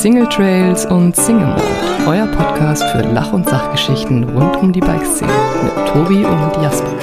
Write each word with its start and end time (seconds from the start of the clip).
Single 0.00 0.30
Trails 0.30 0.86
und 0.86 1.14
Single 1.14 1.48
Mode, 1.48 1.62
euer 2.06 2.26
Podcast 2.28 2.82
für 2.84 3.02
Lach- 3.02 3.34
und 3.34 3.46
Sachgeschichten 3.46 4.24
rund 4.24 4.56
um 4.56 4.72
die 4.72 4.80
Bikeszene 4.80 5.30
mit 5.62 5.88
Tobi 5.88 6.24
und 6.24 6.62
Jasper. 6.62 6.96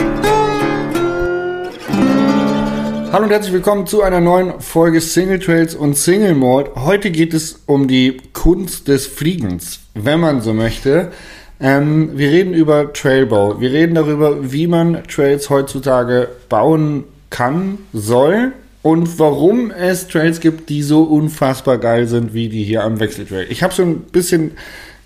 Hallo 3.12 3.26
und 3.26 3.30
herzlich 3.30 3.54
willkommen 3.54 3.86
zu 3.86 4.02
einer 4.02 4.20
neuen 4.20 4.60
Folge 4.62 5.00
Single 5.00 5.38
Trails 5.38 5.76
und 5.76 5.96
Single 5.96 6.34
Mode. 6.34 6.72
Heute 6.74 7.12
geht 7.12 7.36
es 7.36 7.62
um 7.68 7.88
die 7.88 8.18
Kunst 8.34 8.88
des 8.88 9.06
Fliegens, 9.06 9.80
wenn 9.94 10.20
man 10.20 10.42
so 10.42 10.56
möchte. 10.56 11.12
Ähm, 11.60 12.18
wir 12.18 12.32
reden 12.32 12.56
über 12.56 12.94
Trailbau. 12.94 13.62
Wir 13.62 13.74
reden 13.74 13.94
darüber, 13.94 14.52
wie 14.52 14.66
man 14.66 15.04
Trails 15.04 15.52
heutzutage 15.52 16.30
bauen 16.50 17.04
kann, 17.30 17.78
soll 17.94 18.54
und 18.88 19.20
warum 19.20 19.70
es 19.70 20.08
Trails 20.08 20.40
gibt, 20.40 20.70
die 20.70 20.82
so 20.82 21.04
unfassbar 21.04 21.78
geil 21.78 22.08
sind 22.08 22.34
wie 22.34 22.48
die 22.48 22.64
hier 22.64 22.86
am 22.86 23.02
Wechseltrail. 23.02 23.46
Ich 23.50 23.62
habe 23.62 23.74
so 23.74 23.84
ein 23.84 24.00
bisschen 24.00 24.52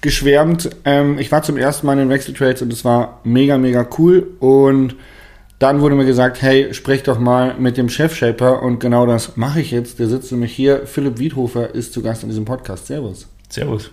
geschwärmt. 0.02 0.70
Ähm, 0.86 1.18
ich 1.18 1.32
war 1.32 1.42
zum 1.42 1.58
ersten 1.58 1.88
Mal 1.88 1.94
in 1.94 2.00
den 2.02 2.10
Wechseltrails 2.10 2.62
und 2.62 2.72
es 2.72 2.86
war 2.86 3.22
mega, 3.24 3.58
mega 3.58 3.88
cool. 3.98 4.36
Und 4.40 4.98
dann 5.58 5.82
wurde 5.82 5.96
mir 5.96 6.06
gesagt, 6.06 6.44
hey, 6.44 6.72
sprech 6.76 7.02
doch 7.02 7.18
mal 7.18 7.56
mit 7.58 7.76
dem 7.76 7.90
Chef-Shaper 7.90 8.62
und 8.62 8.80
genau 8.80 9.08
das 9.08 9.36
mache 9.36 9.62
ich 9.62 9.72
jetzt. 9.72 9.98
Der 9.98 10.08
sitzt 10.08 10.32
nämlich 10.32 10.54
hier. 10.54 10.86
Philipp 10.86 11.18
Wiedhofer 11.18 11.74
ist 11.74 11.92
zu 11.92 12.04
Gast 12.04 12.22
in 12.22 12.30
diesem 12.30 12.46
Podcast. 12.46 12.86
Servus. 12.86 13.30
Servus. 13.50 13.90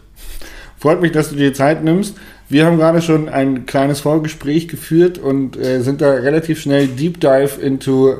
Freut 0.77 1.01
mich, 1.01 1.13
dass 1.13 1.31
du 1.31 1.37
dir 1.37 1.55
Zeit 1.55 1.83
nimmst. 1.83 2.15
Wir 2.51 2.67
haben 2.67 2.77
gerade 2.77 3.01
schon 3.01 3.31
ein 3.31 3.65
kleines 3.65 4.01
Vorgespräch 4.01 4.69
geführt 4.69 5.17
und 5.17 5.57
äh, 5.57 5.81
sind 5.81 6.03
da 6.03 6.11
relativ 6.13 6.61
schnell 6.61 6.89
Deep 6.89 7.21
Dive 7.23 7.59
into 7.59 8.19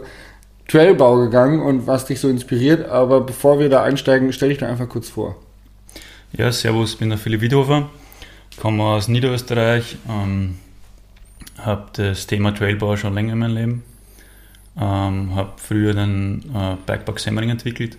Trailbau 0.69 1.17
gegangen 1.17 1.61
und 1.61 1.87
was 1.87 2.05
dich 2.05 2.21
so 2.21 2.29
inspiriert. 2.29 2.89
Aber 2.89 3.23
bevor 3.23 3.59
wir 3.59 3.69
da 3.69 3.83
einsteigen, 3.83 4.33
stell 4.33 4.51
dich 4.51 4.59
doch 4.59 4.69
einfach 4.69 4.89
kurz 4.89 5.09
vor. 5.09 5.37
Ja, 6.33 6.53
servus, 6.53 6.93
ich 6.93 6.99
bin 6.99 7.09
der 7.09 7.19
Philipp 7.19 7.41
Wiedhofer, 7.41 7.89
komme 8.61 8.85
aus 8.85 9.09
Niederösterreich, 9.09 9.97
ähm, 10.09 10.59
habe 11.57 11.87
das 11.95 12.27
Thema 12.27 12.55
Trailbau 12.55 12.97
schon 12.97 13.15
länger 13.15 13.33
in 13.33 13.39
meinem 13.39 13.55
Leben, 13.55 13.85
ähm, 14.79 15.35
habe 15.35 15.53
früher 15.57 15.95
den 15.95 16.45
äh, 16.55 16.77
Bikepark 16.85 17.19
Semmering 17.19 17.49
entwickelt 17.49 17.97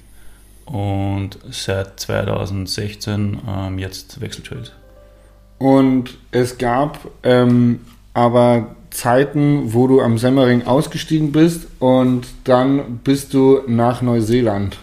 und 0.65 1.39
seit 1.49 1.99
2016 1.99 3.39
ähm, 3.47 3.79
jetzt 3.79 4.21
Wechseltrails. 4.21 4.71
Und 5.57 6.15
es 6.29 6.59
gab 6.59 6.99
ähm, 7.23 7.79
aber 8.13 8.75
Zeiten, 8.91 9.73
wo 9.73 9.87
du 9.87 10.01
am 10.01 10.17
Semmering 10.17 10.65
ausgestiegen 10.65 11.31
bist 11.31 11.67
und 11.79 12.27
dann 12.43 12.99
bist 13.03 13.33
du 13.33 13.61
nach 13.67 14.01
Neuseeland. 14.01 14.77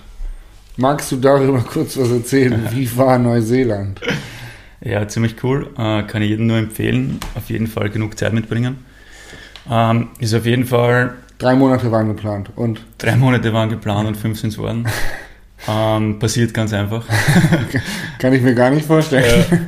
Magst 0.76 1.10
du 1.12 1.16
darüber 1.16 1.58
kurz 1.72 1.96
was 1.96 2.10
erzählen? 2.10 2.68
Wie 2.72 2.96
war 2.96 3.18
Neuseeland? 3.18 4.00
Ja, 4.80 5.08
ziemlich 5.08 5.42
cool. 5.42 5.70
Äh, 5.76 6.02
kann 6.04 6.22
ich 6.22 6.30
jedem 6.30 6.46
nur 6.46 6.58
empfehlen. 6.58 7.18
Auf 7.34 7.48
jeden 7.50 7.66
Fall 7.66 7.90
genug 7.90 8.18
Zeit 8.18 8.32
mitbringen. 8.32 8.78
Ähm, 9.70 10.08
ist 10.18 10.34
auf 10.34 10.46
jeden 10.46 10.64
Fall. 10.64 11.14
Drei 11.38 11.54
Monate 11.54 11.90
waren 11.90 12.08
geplant 12.08 12.50
und. 12.56 12.84
Drei 12.98 13.16
Monate 13.16 13.52
waren 13.52 13.68
geplant 13.68 14.06
und 14.08 14.16
fünf 14.16 14.38
sind 14.38 14.50
es 14.50 14.58
worden. 14.58 14.86
ähm, 15.68 16.18
passiert 16.18 16.54
ganz 16.54 16.72
einfach. 16.72 17.04
kann 18.18 18.32
ich 18.32 18.42
mir 18.42 18.54
gar 18.54 18.70
nicht 18.70 18.86
vorstellen. 18.86 19.44
Äh, 19.50 19.58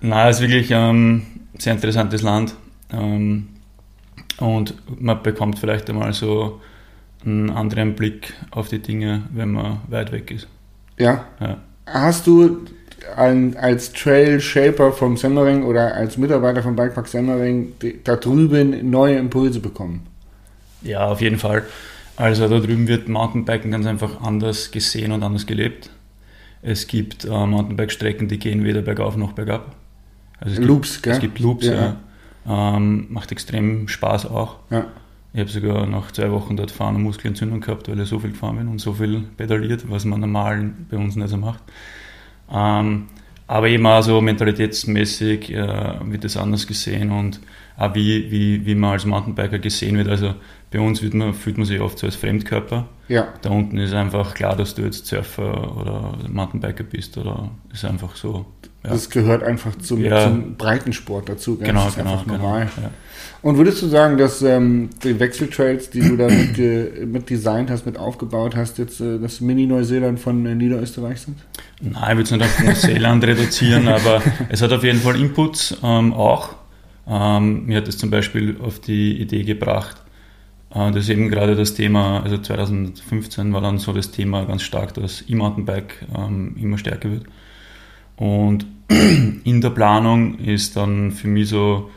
na, 0.00 0.28
ist 0.28 0.40
wirklich 0.40 0.70
ähm, 0.70 1.22
ein 1.54 1.58
sehr 1.58 1.72
interessantes 1.72 2.22
Land. 2.22 2.54
Ähm, 2.92 3.48
und 4.38 4.74
man 5.00 5.22
bekommt 5.22 5.58
vielleicht 5.58 5.88
einmal 5.88 6.12
so 6.12 6.60
einen 7.24 7.50
anderen 7.50 7.94
Blick 7.94 8.34
auf 8.50 8.68
die 8.68 8.80
Dinge, 8.80 9.22
wenn 9.32 9.52
man 9.52 9.78
weit 9.88 10.12
weg 10.12 10.30
ist. 10.30 10.48
Ja. 10.98 11.26
ja. 11.40 11.58
Hast 11.86 12.26
du 12.26 12.64
ein, 13.16 13.56
als 13.56 13.92
Trail 13.92 14.40
Shaper 14.40 14.92
vom 14.92 15.16
Semmering 15.16 15.64
oder 15.64 15.94
als 15.94 16.16
Mitarbeiter 16.16 16.62
vom 16.62 16.76
Bikepark 16.76 17.08
Semmering 17.08 17.72
da 18.04 18.16
drüben 18.16 18.90
neue 18.90 19.16
Impulse 19.16 19.60
bekommen? 19.60 20.06
Ja, 20.82 21.06
auf 21.08 21.20
jeden 21.20 21.38
Fall. 21.38 21.64
Also 22.16 22.48
da 22.48 22.58
drüben 22.58 22.88
wird 22.88 23.08
Mountainbiken 23.08 23.70
ganz 23.70 23.86
einfach 23.86 24.20
anders 24.20 24.70
gesehen 24.70 25.12
und 25.12 25.22
anders 25.22 25.46
gelebt. 25.46 25.90
Es 26.60 26.86
gibt 26.86 27.24
äh, 27.24 27.28
Mountainbike-Strecken, 27.28 28.28
die 28.28 28.38
gehen 28.38 28.64
weder 28.64 28.82
bergauf 28.82 29.16
noch 29.16 29.32
bergab. 29.32 29.74
Also 30.38 30.60
es 30.60 30.66
Loops, 30.66 30.94
gibt, 30.94 31.02
gell? 31.04 31.12
Es 31.14 31.20
gibt 31.20 31.38
Loops, 31.40 31.66
ja. 31.66 31.74
ja. 31.74 31.96
Ähm, 32.46 33.06
macht 33.10 33.32
extrem 33.32 33.88
Spaß 33.88 34.26
auch. 34.26 34.56
Ja. 34.70 34.86
Ich 35.34 35.40
habe 35.40 35.50
sogar 35.50 35.86
nach 35.86 36.12
zwei 36.12 36.30
Wochen 36.30 36.56
dort 36.56 36.70
fahren 36.70 36.96
eine 36.96 37.04
Muskelentzündung 37.04 37.60
gehabt, 37.60 37.88
weil 37.88 37.98
ich 38.00 38.08
so 38.08 38.18
viel 38.18 38.32
gefahren 38.32 38.56
bin 38.56 38.68
und 38.68 38.80
so 38.80 38.92
viel 38.92 39.22
pedaliert, 39.36 39.88
was 39.90 40.04
man 40.04 40.20
normal 40.20 40.72
bei 40.90 40.98
uns 40.98 41.16
nicht 41.16 41.28
so 41.28 41.38
macht. 41.38 41.62
Ähm, 42.52 43.06
aber 43.46 43.68
eben 43.68 43.86
auch 43.86 44.02
so 44.02 44.20
mentalitätsmäßig 44.20 45.52
äh, 45.52 45.94
wird 46.04 46.24
das 46.24 46.36
anders 46.36 46.66
gesehen 46.66 47.10
und 47.10 47.40
auch 47.76 47.94
wie, 47.94 48.30
wie, 48.30 48.66
wie 48.66 48.74
man 48.74 48.92
als 48.92 49.06
Mountainbiker 49.06 49.58
gesehen 49.58 49.96
wird. 49.96 50.08
Also 50.08 50.34
bei 50.72 50.80
uns 50.80 51.02
wird 51.02 51.14
man, 51.14 51.34
fühlt 51.34 51.58
man 51.58 51.66
sich 51.66 51.80
oft 51.80 51.98
so 51.98 52.06
als 52.06 52.16
Fremdkörper. 52.16 52.88
Ja. 53.08 53.28
Da 53.42 53.50
unten 53.50 53.78
ist 53.78 53.92
einfach 53.92 54.34
klar, 54.34 54.56
dass 54.56 54.74
du 54.74 54.82
jetzt 54.82 55.06
Surfer 55.06 55.76
oder 55.76 56.14
Mountainbiker 56.28 56.82
bist 56.82 57.18
oder 57.18 57.50
ist 57.72 57.84
einfach 57.84 58.16
so. 58.16 58.46
Ja. 58.82 58.90
Das 58.90 59.10
gehört 59.10 59.42
einfach 59.42 59.76
zum, 59.76 60.02
ja. 60.02 60.24
zum 60.24 60.56
Breitensport 60.56 61.28
dazu. 61.28 61.56
Gell? 61.56 61.68
Genau, 61.68 61.84
das 61.84 61.90
ist 61.90 61.98
genau, 61.98 62.12
einfach 62.12 62.26
normal. 62.26 62.68
Genau, 62.74 62.88
ja. 62.88 62.92
Und 63.42 63.58
würdest 63.58 63.82
du 63.82 63.88
sagen, 63.88 64.18
dass 64.18 64.40
ähm, 64.42 64.90
die 65.04 65.18
Wechseltrails, 65.20 65.90
die 65.90 66.00
du 66.00 66.16
da 66.16 66.28
mit, 66.28 66.58
äh, 66.58 67.04
mit 67.04 67.28
designt 67.28 67.70
hast, 67.70 67.86
mit 67.86 67.98
aufgebaut 67.98 68.56
hast, 68.56 68.78
jetzt 68.78 69.00
äh, 69.00 69.18
das 69.18 69.40
Mini-Neuseeland 69.40 70.18
von 70.18 70.46
äh, 70.46 70.54
Niederösterreich 70.54 71.20
sind? 71.20 71.38
Nein, 71.80 71.94
ich 72.02 72.08
würde 72.08 72.22
es 72.22 72.30
nicht 72.30 72.42
auf 72.42 72.64
Neuseeland 72.64 73.24
reduzieren, 73.26 73.88
aber 73.88 74.22
es 74.48 74.62
hat 74.62 74.72
auf 74.72 74.82
jeden 74.82 75.00
Fall 75.00 75.16
Inputs 75.16 75.76
ähm, 75.82 76.12
auch. 76.14 76.54
Ähm, 77.06 77.66
mir 77.66 77.78
hat 77.78 77.88
es 77.88 77.98
zum 77.98 78.10
Beispiel 78.10 78.56
auf 78.62 78.80
die 78.80 79.20
Idee 79.20 79.42
gebracht, 79.42 80.01
das 80.74 80.96
ist 80.96 81.08
eben 81.10 81.28
gerade 81.28 81.54
das 81.54 81.74
Thema, 81.74 82.22
also 82.22 82.38
2015 82.38 83.52
war 83.52 83.60
dann 83.60 83.78
so 83.78 83.92
das 83.92 84.10
Thema 84.10 84.44
ganz 84.44 84.62
stark, 84.62 84.94
dass 84.94 85.24
E-Mountainbike 85.28 86.06
ähm, 86.16 86.56
immer 86.58 86.78
stärker 86.78 87.10
wird. 87.10 87.24
Und 88.16 88.66
in 88.88 89.60
der 89.60 89.70
Planung 89.70 90.38
ist 90.38 90.76
dann 90.76 91.12
für 91.12 91.28
mich 91.28 91.48
so 91.48 91.90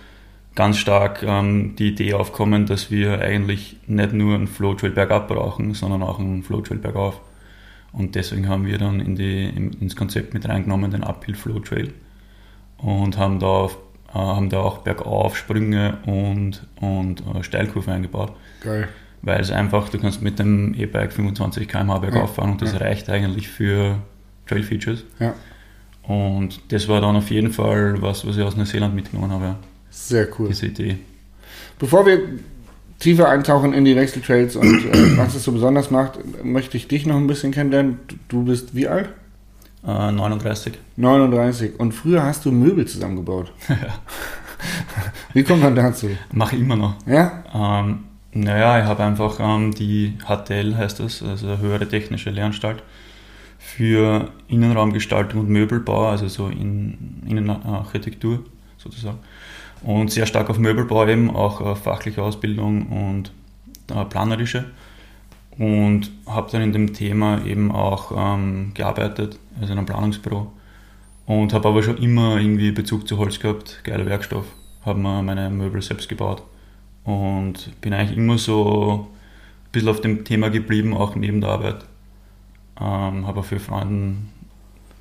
ganz 0.55 0.77
stark 0.77 1.23
ähm, 1.23 1.75
die 1.77 1.89
Idee 1.89 2.13
aufkommen, 2.13 2.65
dass 2.65 2.89
wir 2.91 3.21
eigentlich 3.21 3.77
nicht 3.87 4.13
nur 4.13 4.35
einen 4.35 4.47
Flowtrail 4.47 4.91
bergab 4.91 5.27
brauchen, 5.27 5.73
sondern 5.73 6.01
auch 6.01 6.19
einen 6.19 6.43
Flowtrail 6.43 6.77
bergauf. 6.77 7.21
Und 7.91 8.15
deswegen 8.15 8.49
haben 8.49 8.65
wir 8.65 8.77
dann 8.77 8.99
in 8.99 9.15
die, 9.15 9.45
ins 9.45 9.95
Konzept 9.95 10.33
mit 10.33 10.47
reingenommen 10.49 10.91
den 10.91 11.03
Uphill 11.03 11.35
Flowtrail 11.35 11.93
und 12.77 13.17
haben 13.17 13.39
da, 13.39 13.47
auf, 13.47 13.73
äh, 13.73 13.77
haben 14.19 14.49
da 14.49 14.59
auch 14.59 14.79
bergauf 14.79 15.37
Sprünge 15.37 15.97
und, 16.05 16.65
und 16.79 17.21
äh, 17.21 17.43
Steilkurven 17.43 17.93
eingebaut. 17.93 18.33
Geil. 18.63 18.87
Weil 19.21 19.41
es 19.41 19.51
einfach, 19.51 19.89
du 19.89 19.99
kannst 19.99 20.21
mit 20.21 20.39
dem 20.39 20.73
E-Bike 20.75 21.11
25 21.11 21.67
km/h 21.67 21.99
bergauf 21.99 22.35
fahren 22.35 22.51
und 22.51 22.61
das 22.61 22.73
ja. 22.73 22.79
reicht 22.79 23.09
eigentlich 23.09 23.47
für 23.47 23.97
Trail 24.47 24.63
Features. 24.63 25.03
Ja. 25.19 25.33
Und 26.03 26.61
das 26.71 26.87
war 26.87 27.01
dann 27.01 27.15
auf 27.15 27.31
jeden 27.31 27.51
Fall 27.51 28.01
was, 28.01 28.25
was 28.27 28.37
ich 28.37 28.43
aus 28.43 28.55
Neuseeland 28.55 28.93
mitgenommen 28.93 29.31
habe. 29.31 29.55
Sehr 29.89 30.27
cool. 30.37 30.49
Diese 30.49 30.67
Idee. 30.67 30.97
Bevor 31.79 32.05
wir 32.05 32.19
tiefer 32.99 33.29
eintauchen 33.29 33.73
in 33.73 33.85
die 33.85 33.95
Wechseltrails 33.95 34.55
und 34.55 34.85
äh, 34.85 35.17
was 35.17 35.35
es 35.35 35.43
so 35.43 35.51
besonders 35.51 35.91
macht, 35.91 36.19
möchte 36.43 36.77
ich 36.77 36.87
dich 36.87 37.05
noch 37.05 37.17
ein 37.17 37.27
bisschen 37.27 37.51
kennenlernen. 37.51 37.99
Du 38.27 38.43
bist 38.43 38.75
wie 38.75 38.87
alt? 38.87 39.09
Äh, 39.85 40.11
39. 40.11 40.73
39. 40.97 41.79
Und 41.79 41.93
früher 41.93 42.23
hast 42.23 42.45
du 42.45 42.51
Möbel 42.51 42.87
zusammengebaut. 42.87 43.51
Wie 45.33 45.43
kommt 45.43 45.61
man 45.61 45.75
dazu? 45.75 46.09
Mache 46.31 46.55
ich 46.55 46.61
immer 46.61 46.75
noch. 46.75 46.95
Ja? 47.05 47.43
Ähm, 47.53 48.05
naja, 48.31 48.79
ich 48.79 48.85
habe 48.85 49.03
einfach 49.03 49.39
ähm, 49.39 49.73
die 49.73 50.17
HTL, 50.25 50.75
heißt 50.75 50.99
das, 50.99 51.21
also 51.21 51.57
Höhere 51.57 51.87
Technische 51.87 52.31
Lehranstalt, 52.31 52.83
für 53.59 54.29
Innenraumgestaltung 54.47 55.41
und 55.41 55.49
Möbelbau, 55.49 56.09
also 56.09 56.27
so 56.27 56.47
in 56.47 57.21
Innenarchitektur 57.27 58.43
sozusagen. 58.77 59.19
Und 59.83 60.11
sehr 60.11 60.25
stark 60.25 60.49
auf 60.49 60.57
Möbelbau 60.57 61.07
eben, 61.07 61.29
auch 61.29 61.61
auf 61.61 61.83
fachliche 61.83 62.23
Ausbildung 62.23 62.87
und 62.87 63.31
äh, 63.95 64.03
planerische. 64.05 64.65
Und 65.57 66.11
habe 66.25 66.51
dann 66.51 66.61
in 66.61 66.73
dem 66.73 66.93
Thema 66.93 67.45
eben 67.45 67.71
auch 67.71 68.11
ähm, 68.15 68.71
gearbeitet, 68.73 69.39
also 69.59 69.71
in 69.71 69.77
einem 69.77 69.85
Planungsbüro. 69.85 70.51
Und 71.25 71.53
habe 71.53 71.67
aber 71.67 71.81
schon 71.81 71.97
immer 71.97 72.37
irgendwie 72.37 72.71
Bezug 72.71 73.07
zu 73.07 73.17
Holz 73.17 73.39
gehabt, 73.39 73.81
geiler 73.83 74.05
Werkstoff. 74.05 74.45
Habe 74.85 74.99
mir 74.99 75.23
meine 75.23 75.49
Möbel 75.49 75.81
selbst 75.81 76.09
gebaut. 76.09 76.43
Und 77.03 77.79
bin 77.81 77.93
eigentlich 77.93 78.17
immer 78.17 78.37
so 78.37 79.07
ein 79.65 79.71
bisschen 79.71 79.89
auf 79.89 80.01
dem 80.01 80.25
Thema 80.25 80.49
geblieben, 80.49 80.93
auch 80.93 81.15
neben 81.15 81.41
der 81.41 81.51
Arbeit. 81.51 81.85
Ähm, 82.79 83.25
habe 83.25 83.39
auch 83.39 83.45
für 83.45 83.59
Freunde 83.59 84.17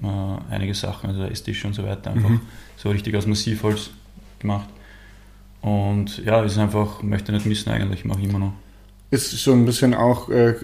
äh, 0.03 0.53
einige 0.53 0.75
Sachen, 0.75 1.11
also 1.11 1.25
Esstisch 1.25 1.65
und 1.65 1.75
so 1.75 1.85
weiter, 1.85 2.13
einfach 2.13 2.29
mhm. 2.29 2.41
so 2.77 2.91
richtig 2.91 3.17
aus 3.17 3.27
Massivholz 3.27 3.91
gemacht. 4.39 4.69
Und 5.61 6.25
ja, 6.25 6.43
ist 6.43 6.59
einfach, 6.59 7.03
möchte 7.03 7.33
nicht 7.33 7.47
missen 7.47 7.71
eigentlich, 7.71 8.05
mache 8.05 8.21
ich 8.21 8.29
immer 8.29 8.39
noch. 8.39 8.53
Ist 9.15 9.41
schon 9.41 9.63
ein 9.63 9.65
bisschen 9.65 9.95
auch 9.95 10.29
äh, 10.29 10.55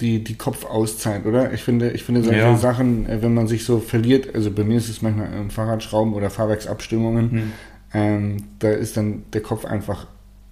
die, 0.00 0.22
die 0.22 0.34
Kopfauszeit, 0.36 1.24
oder? 1.26 1.52
Ich 1.52 1.62
finde, 1.62 1.90
ich 1.90 2.04
finde 2.04 2.22
solche 2.22 2.38
Ja. 2.40 2.56
Sachen, 2.56 3.06
äh, 3.08 3.22
wenn 3.22 3.34
man 3.34 3.46
sich 3.48 3.64
so 3.64 3.78
verliert, 3.80 4.34
also 4.34 4.50
bei 4.50 4.64
mir 4.64 4.76
ist 4.78 4.88
es 4.88 5.02
manchmal 5.02 5.32
im 5.32 5.50
Fahrradschrauben 5.50 6.12
oder 6.14 6.30
Fahrwerksabstimmungen, 6.30 7.30
Hm. 7.30 7.52
ähm, 7.94 8.36
da 8.58 8.70
ist 8.70 8.96
dann 8.96 9.22
der 9.32 9.40
Kopf 9.42 9.64
einfach, 9.64 10.06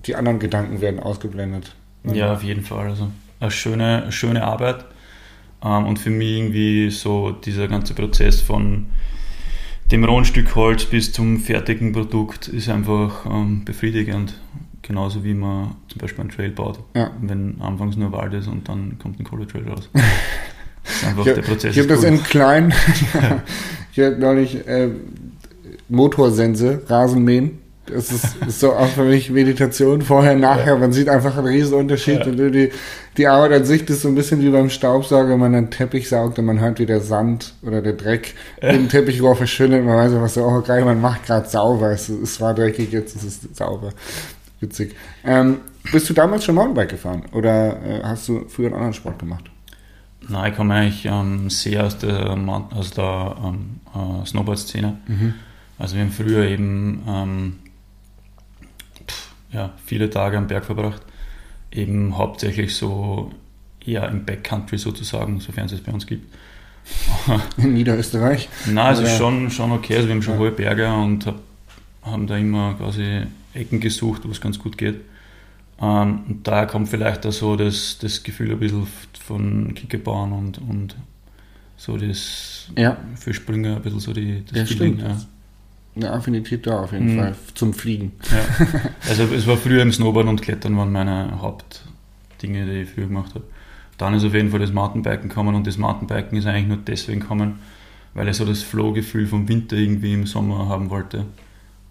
die 0.07 0.15
anderen 0.17 0.39
Gedanken 0.39 0.81
werden 0.81 1.01
ausgeblendet. 1.01 1.75
Ja, 2.05 2.33
auf 2.35 2.43
jeden 2.43 2.63
Fall. 2.63 2.89
Also 2.89 3.09
eine 3.41 3.51
schöne, 3.51 4.13
schöne 4.13 4.45
Arbeit. 4.45 4.85
Ähm, 5.65 5.87
und 5.87 5.99
für 5.99 6.11
mich 6.11 6.37
irgendwie 6.39 6.91
so 6.91 7.33
dieser 7.33 7.67
ganze 7.69 7.95
Prozess 7.95 8.41
von 8.41 8.87
dem 9.91 10.05
rohen 10.05 10.25
Stück 10.25 10.55
Holz 10.57 10.85
bis 10.85 11.13
zum 11.13 11.39
fertigen 11.39 11.93
Produkt 11.93 12.49
ist 12.49 12.69
einfach 12.69 13.25
ähm, 13.27 13.65
befriedigend. 13.65 14.35
Genauso 14.87 15.25
wie 15.25 15.35
man 15.35 15.75
zum 15.89 16.01
Beispiel 16.01 16.21
einen 16.21 16.31
Trail 16.31 16.51
baut. 16.51 16.79
Ja. 16.95 17.11
Wenn 17.21 17.61
anfangs 17.61 17.97
nur 17.97 18.13
Wald 18.13 18.35
ist 18.35 18.47
und 18.47 18.69
dann 18.69 18.99
kommt 19.03 19.19
ein 19.19 19.25
Color 19.25 19.49
Trail 19.49 19.69
raus. 19.69 19.89
Das 20.85 20.95
ist 21.03 21.05
einfach 21.09 21.27
Ich, 21.27 21.35
der 21.35 21.43
Prozess. 21.43 21.73
ich 21.73 21.79
habe 21.81 21.89
das 21.89 21.99
cool. 22.03 22.07
in 22.07 22.23
klein, 22.23 22.73
ich 23.93 23.99
habe 23.99 24.17
neulich 24.21 24.69
äh, 24.69 24.91
Motorsense, 25.89 26.83
Rasenmähen. 26.87 27.59
Das 27.87 28.13
ist, 28.13 28.37
ist 28.47 28.61
so 28.61 28.73
auch 28.73 28.87
für 28.87 29.03
mich 29.03 29.31
Meditation, 29.31 30.03
vorher, 30.03 30.37
nachher. 30.37 30.77
Man 30.79 30.93
sieht 30.93 31.09
einfach 31.09 31.37
einen 31.37 31.49
riesen 31.49 31.75
Unterschied. 31.75 32.21
Ja. 32.21 32.27
Und 32.27 32.37
die, 32.37 32.71
die 33.17 33.27
Arbeit 33.27 33.53
an 33.53 33.65
sich 33.65 33.89
ist 33.89 34.03
so 34.03 34.09
ein 34.09 34.15
bisschen 34.15 34.41
wie 34.43 34.51
beim 34.51 34.71
Staubsauger, 34.71 35.31
wenn 35.31 35.39
man 35.41 35.55
einen 35.57 35.71
Teppich 35.71 36.09
saugt 36.09 36.39
und 36.39 36.45
man 36.45 36.61
hört, 36.61 36.79
wie 36.79 36.87
der 36.87 37.01
Sand 37.01 37.55
oder 37.63 37.83
der 37.83 37.95
Dreck 37.95 38.35
den 38.63 38.89
Teppichrohr 38.89 39.35
verschwindet. 39.35 39.85
Man 39.85 39.97
weiß 39.97 40.13
einfach 40.13 40.29
so, 40.29 40.45
oh 40.45 40.63
geil, 40.63 40.85
man 40.85 41.01
macht 41.01 41.27
gerade 41.27 41.49
sauber. 41.49 41.91
Es, 41.91 42.09
es 42.09 42.41
war 42.41 42.55
dreckig, 42.55 42.93
jetzt 42.93 43.17
ist 43.17 43.25
es 43.25 43.57
sauber. 43.57 43.91
Witzig. 44.61 44.95
Ähm, 45.25 45.59
bist 45.93 46.09
du 46.09 46.15
damals 46.15 46.45
schon 46.45 46.55
Mountainbike 46.55 46.89
gefahren? 46.91 47.25
Oder 47.33 47.83
äh, 47.83 48.03
hast 48.03 48.29
du 48.29 48.49
früher 48.49 48.67
einen 48.67 48.75
anderen 48.77 48.95
Sport 48.95 49.19
gemacht? 49.19 49.45
Nein, 50.29 50.51
ich 50.51 50.57
komme 50.57 50.75
eigentlich 50.75 51.05
ähm, 51.05 51.51
sehr 51.51 51.85
aus 51.85 51.99
der, 51.99 52.31
aus 52.75 52.91
der 52.91 53.37
ähm, 53.45 53.81
äh, 53.95 54.27
Snowboard-Szene. 54.27 54.97
Also 55.79 55.95
wir 55.97 56.03
haben 56.03 56.11
früher 56.11 56.45
eben 56.49 57.03
ähm, 57.07 57.53
pff, 59.09 59.31
ja, 59.53 59.73
viele 59.85 60.11
Tage 60.11 60.39
am 60.39 60.47
Berg 60.49 60.65
verbracht. 60.65 61.03
Eben 61.71 62.17
hauptsächlich 62.17 62.75
so 62.75 63.31
eher 63.85 64.09
im 64.09 64.25
Backcountry 64.25 64.79
sozusagen, 64.79 65.39
sofern 65.41 65.67
es 65.67 65.73
es 65.73 65.81
bei 65.83 65.93
uns 65.93 66.07
gibt. 66.07 66.35
In 67.59 67.75
Niederösterreich? 67.75 68.49
Nein, 68.67 68.93
es 68.95 69.01
ist 69.01 69.05
Oder- 69.09 69.17
schon, 69.19 69.51
schon 69.51 69.73
okay. 69.73 69.97
Also 69.97 70.09
wir 70.09 70.15
haben 70.15 70.23
schon 70.23 70.35
Ja. 70.35 70.41
hohe 70.41 70.51
Berge 70.51 70.93
und 70.93 71.27
hab, 71.27 71.37
haben 72.03 72.27
da 72.27 72.37
immer 72.37 72.75
quasi 72.75 73.23
Ecken 73.57 73.81
gesucht, 73.81 74.23
wo 74.25 74.31
es 74.31 74.41
ganz 74.41 74.59
gut 74.59 74.77
geht. 74.79 75.01
Ähm, 75.81 76.21
und 76.29 76.47
daher 76.47 76.67
kommt 76.67 76.89
vielleicht 76.89 77.27
auch 77.27 77.33
so 77.33 77.57
das, 77.57 77.99
das 78.01 78.23
Gefühl 78.23 78.53
ein 78.53 78.59
bisschen 78.59 78.87
von 79.21 79.75
Kickerbahn 79.75 80.33
und, 80.33 80.59
und 80.59 80.97
so 81.77 81.97
das 81.97 82.69
Ja. 82.77 82.97
für 83.17 83.35
Sprünge 83.35 83.77
ein 83.77 83.83
bisschen 83.83 84.01
so 84.01 84.13
die, 84.13 84.43
das 84.47 84.59
Ja, 84.59 84.65
Feeling, 84.67 84.99
ja. 85.01 85.21
Eine 85.95 86.11
Affinität 86.13 86.67
da 86.67 86.81
auf 86.81 86.93
jeden 86.93 87.15
Mhm. 87.15 87.19
Fall 87.19 87.35
zum 87.55 87.73
Fliegen. 87.75 88.13
Ja. 88.31 88.67
Also 89.09 89.25
es 89.25 89.47
war 89.47 89.57
früher 89.57 89.81
im 89.83 89.93
Snowboard 89.93 90.27
und 90.29 90.43
Klettern 90.43 90.77
waren 90.77 90.93
meine 90.93 91.41
Hauptdinge, 91.41 92.67
die 92.67 92.83
ich 92.83 92.91
früher 92.91 93.07
gemacht 93.07 93.35
habe. 93.35 93.45
Dann 93.99 94.13
ist 94.13 94.25
auf 94.25 94.35
jeden 94.35 94.51
Fall 94.51 94.61
das 94.61 94.73
Mountainbiken 94.73 95.29
gekommen 95.31 95.55
und 95.55 95.67
das 95.67 95.79
Mountainbiken 95.79 96.37
ist 96.37 96.45
eigentlich 96.47 96.67
nur 96.69 96.77
deswegen 96.77 97.21
gekommen, 97.21 97.61
weil 98.13 98.29
ich 98.29 98.37
so 98.37 98.45
das 98.45 98.63
Flow-Gefühl 98.63 99.27
vom 99.27 99.49
Winter 99.49 99.77
irgendwie 99.77 100.13
im 100.13 100.27
Sommer 100.27 100.69
haben 100.69 100.91
wollte. 100.91 101.25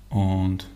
Und 0.10 0.68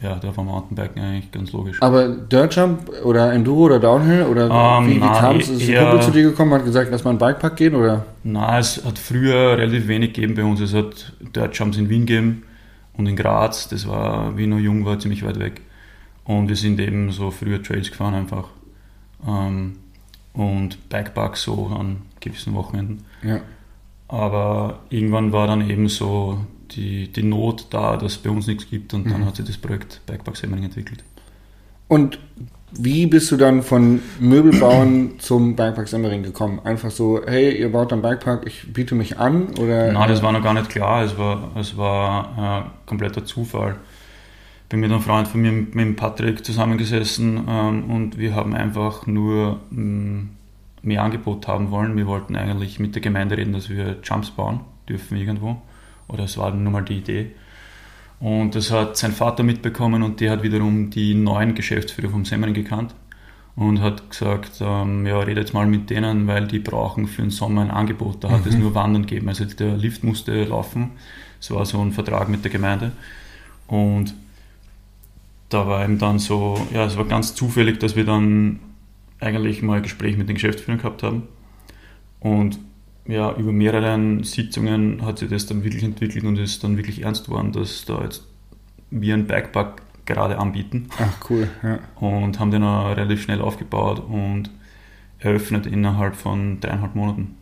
ja, 0.00 0.14
da 0.16 0.36
war 0.36 0.44
Mountainbiken 0.44 1.02
eigentlich 1.02 1.32
ganz 1.32 1.52
logisch. 1.52 1.82
Aber 1.82 2.08
Dirtjump 2.08 2.90
oder 3.04 3.32
Enduro 3.32 3.64
oder 3.64 3.80
Downhill 3.80 4.22
oder 4.24 4.48
Ähm, 4.78 4.88
wie, 4.88 4.96
wie 4.96 5.00
kam 5.00 5.36
es? 5.36 5.48
Ist 5.48 5.68
ein 5.68 5.76
Kumpel 5.76 6.02
zu 6.02 6.10
dir 6.12 6.22
gekommen, 6.22 6.54
hat 6.54 6.64
gesagt, 6.64 6.90
lass 6.90 7.04
mal 7.04 7.10
ein 7.10 7.18
Bikepark 7.18 7.56
gehen 7.56 7.74
oder? 7.74 8.04
Na, 8.22 8.58
es 8.58 8.84
hat 8.84 8.98
früher 8.98 9.58
relativ 9.58 9.88
wenig 9.88 10.12
gegeben 10.12 10.34
bei 10.34 10.44
uns. 10.44 10.60
Es 10.60 10.72
hat 10.72 11.12
Dirt 11.34 11.58
Jumps 11.58 11.76
in 11.78 11.88
Wien 11.88 12.06
gegeben 12.06 12.44
und 12.96 13.06
in 13.06 13.16
Graz. 13.16 13.68
Das 13.68 13.88
war, 13.88 14.36
wie 14.36 14.42
ich 14.42 14.48
noch 14.48 14.58
jung 14.58 14.84
war, 14.84 14.98
ziemlich 15.00 15.24
weit 15.24 15.38
weg. 15.40 15.62
Und 16.24 16.48
wir 16.48 16.56
sind 16.56 16.78
eben 16.78 17.10
so 17.10 17.30
früher 17.30 17.62
Trails 17.62 17.90
gefahren 17.90 18.14
einfach. 18.14 18.44
Ähm, 19.26 19.78
und 20.32 20.88
Bikeparks 20.88 21.42
so 21.42 21.72
an 21.76 22.02
gewissen 22.20 22.54
Wochenenden. 22.54 23.04
Ja. 23.22 23.40
Aber 24.06 24.80
irgendwann 24.90 25.32
war 25.32 25.46
dann 25.48 25.68
eben 25.68 25.88
so 25.88 26.38
die, 26.72 27.08
die 27.08 27.22
Not 27.22 27.66
da, 27.70 27.96
dass 27.96 28.12
es 28.12 28.18
bei 28.18 28.30
uns 28.30 28.46
nichts 28.46 28.68
gibt 28.68 28.94
und 28.94 29.10
dann 29.10 29.20
Mhm. 29.22 29.26
hat 29.26 29.36
sich 29.36 29.46
das 29.46 29.56
Projekt 29.58 30.00
Bikepark 30.06 30.36
Semmering 30.36 30.64
entwickelt. 30.64 31.02
Und 31.88 32.18
wie 32.72 33.06
bist 33.06 33.30
du 33.30 33.36
dann 33.38 33.62
von 33.62 34.00
Möbelbauen 34.20 35.12
zum 35.18 35.56
Bikepark 35.56 35.88
Semmering 35.88 36.22
gekommen? 36.22 36.60
Einfach 36.64 36.90
so, 36.90 37.20
hey, 37.26 37.58
ihr 37.58 37.72
baut 37.72 37.92
ein 37.92 38.02
Bikepark, 38.02 38.46
ich 38.46 38.72
biete 38.72 38.94
mich 38.94 39.18
an 39.18 39.48
oder? 39.58 39.90
Nein, 39.92 40.08
das 40.08 40.22
war 40.22 40.32
noch 40.32 40.42
gar 40.42 40.52
nicht 40.54 40.68
klar. 40.68 41.02
Es 41.02 41.16
war, 41.16 41.50
es 41.56 41.76
war 41.78 42.66
äh, 42.66 42.86
kompletter 42.88 43.24
Zufall. 43.24 43.76
Bin 44.68 44.80
mit 44.80 44.92
einem 44.92 45.00
Freund 45.00 45.26
von 45.28 45.40
mir, 45.40 45.50
mit 45.50 45.74
dem 45.74 45.96
Patrick, 45.96 46.44
zusammengesessen 46.44 47.40
ähm, 47.48 47.90
und 47.90 48.18
wir 48.18 48.34
haben 48.34 48.54
einfach 48.54 49.06
nur 49.06 49.60
ähm, 49.72 50.30
mehr 50.82 51.02
Angebot 51.02 51.48
haben 51.48 51.70
wollen. 51.70 51.96
Wir 51.96 52.06
wollten 52.06 52.36
eigentlich 52.36 52.78
mit 52.78 52.94
der 52.94 53.00
Gemeinde 53.00 53.38
reden, 53.38 53.54
dass 53.54 53.70
wir 53.70 53.96
Jumps 54.04 54.30
bauen 54.30 54.60
dürfen 54.86 55.16
irgendwo. 55.16 55.56
Oder 56.08 56.24
es 56.24 56.36
war 56.38 56.52
nur 56.52 56.72
mal 56.72 56.84
die 56.84 56.98
Idee. 56.98 57.30
Und 58.20 58.54
das 58.54 58.70
hat 58.70 58.96
sein 58.96 59.12
Vater 59.12 59.42
mitbekommen 59.42 60.02
und 60.02 60.20
der 60.20 60.32
hat 60.32 60.42
wiederum 60.42 60.90
die 60.90 61.14
neuen 61.14 61.54
Geschäftsführer 61.54 62.10
vom 62.10 62.24
Semmering 62.24 62.54
gekannt 62.54 62.94
und 63.54 63.80
hat 63.80 64.10
gesagt, 64.10 64.60
ähm, 64.60 65.06
ja, 65.06 65.18
redet 65.18 65.44
jetzt 65.44 65.54
mal 65.54 65.66
mit 65.66 65.90
denen, 65.90 66.26
weil 66.26 66.46
die 66.46 66.58
brauchen 66.58 67.06
für 67.06 67.22
den 67.22 67.30
Sommer 67.30 67.62
ein 67.62 67.70
Angebot. 67.70 68.24
Da 68.24 68.30
hat 68.30 68.46
es 68.46 68.56
nur 68.56 68.74
Wandern 68.74 69.06
gegeben. 69.06 69.28
Also 69.28 69.44
der 69.44 69.76
Lift 69.76 70.02
musste 70.02 70.44
laufen. 70.44 70.92
Es 71.40 71.50
war 71.50 71.64
so 71.64 71.80
ein 71.80 71.92
Vertrag 71.92 72.28
mit 72.28 72.44
der 72.44 72.50
Gemeinde. 72.50 72.92
Und 73.66 74.14
da 75.48 75.66
war 75.66 75.84
eben 75.84 75.98
dann 75.98 76.18
so, 76.18 76.60
ja, 76.72 76.84
es 76.84 76.96
war 76.96 77.04
ganz 77.04 77.34
zufällig, 77.34 77.78
dass 77.78 77.96
wir 77.96 78.04
dann 78.04 78.60
eigentlich 79.20 79.62
mal 79.62 79.78
ein 79.78 79.82
Gespräch 79.82 80.16
mit 80.16 80.28
den 80.28 80.34
Geschäftsführern 80.34 80.78
gehabt 80.78 81.02
haben. 81.02 81.24
Und 82.20 82.58
ja, 83.08 83.34
über 83.34 83.52
mehrere 83.52 84.22
Sitzungen 84.22 85.04
hat 85.04 85.18
sich 85.18 85.30
das 85.30 85.46
dann 85.46 85.64
wirklich 85.64 85.82
entwickelt 85.82 86.24
und 86.24 86.38
ist 86.38 86.62
dann 86.62 86.76
wirklich 86.76 87.02
ernst 87.02 87.24
geworden, 87.24 87.52
dass 87.52 87.84
da 87.86 88.02
jetzt 88.02 88.22
wir 88.90 89.14
einen 89.14 89.26
Bikepark 89.26 89.82
gerade 90.04 90.38
anbieten 90.38 90.88
Ach 90.98 91.30
cool, 91.30 91.48
ja. 91.62 91.78
und 92.00 92.38
haben 92.38 92.50
den 92.50 92.62
auch 92.62 92.90
relativ 92.90 93.22
schnell 93.22 93.40
aufgebaut 93.40 94.00
und 94.08 94.50
eröffnet 95.18 95.66
innerhalb 95.66 96.16
von 96.16 96.60
dreieinhalb 96.60 96.94
Monaten. 96.94 97.34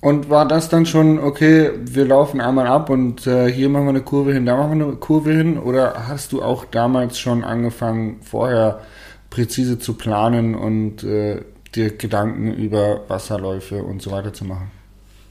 Und 0.00 0.28
war 0.28 0.46
das 0.46 0.68
dann 0.68 0.84
schon, 0.84 1.18
okay, 1.18 1.70
wir 1.80 2.04
laufen 2.04 2.42
einmal 2.42 2.66
ab 2.66 2.90
und 2.90 3.26
äh, 3.26 3.50
hier 3.50 3.70
machen 3.70 3.86
wir 3.86 3.90
eine 3.90 4.02
Kurve 4.02 4.34
hin, 4.34 4.44
da 4.44 4.54
machen 4.54 4.78
wir 4.78 4.86
eine 4.86 4.96
Kurve 4.96 5.32
hin? 5.32 5.58
Oder 5.58 6.08
hast 6.08 6.32
du 6.32 6.42
auch 6.42 6.66
damals 6.66 7.18
schon 7.18 7.42
angefangen, 7.42 8.18
vorher 8.20 8.80
präzise 9.30 9.78
zu 9.78 9.94
planen 9.94 10.54
und 10.54 11.04
äh, 11.04 11.40
dir 11.74 11.96
Gedanken 11.96 12.52
über 12.54 13.08
Wasserläufe 13.08 13.82
und 13.82 14.02
so 14.02 14.10
weiter 14.10 14.32
zu 14.32 14.44
machen? 14.44 14.70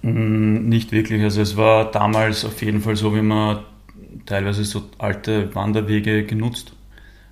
Mm, 0.01 0.67
Nicht 0.69 0.91
wirklich. 0.91 1.21
Also 1.23 1.41
es 1.41 1.55
war 1.57 1.91
damals 1.91 2.45
auf 2.45 2.61
jeden 2.61 2.81
Fall 2.81 2.95
so, 2.95 3.15
wie 3.15 3.21
man 3.21 3.59
teilweise 4.25 4.63
so 4.63 4.83
alte 4.97 5.53
Wanderwege 5.55 6.25
genutzt. 6.25 6.73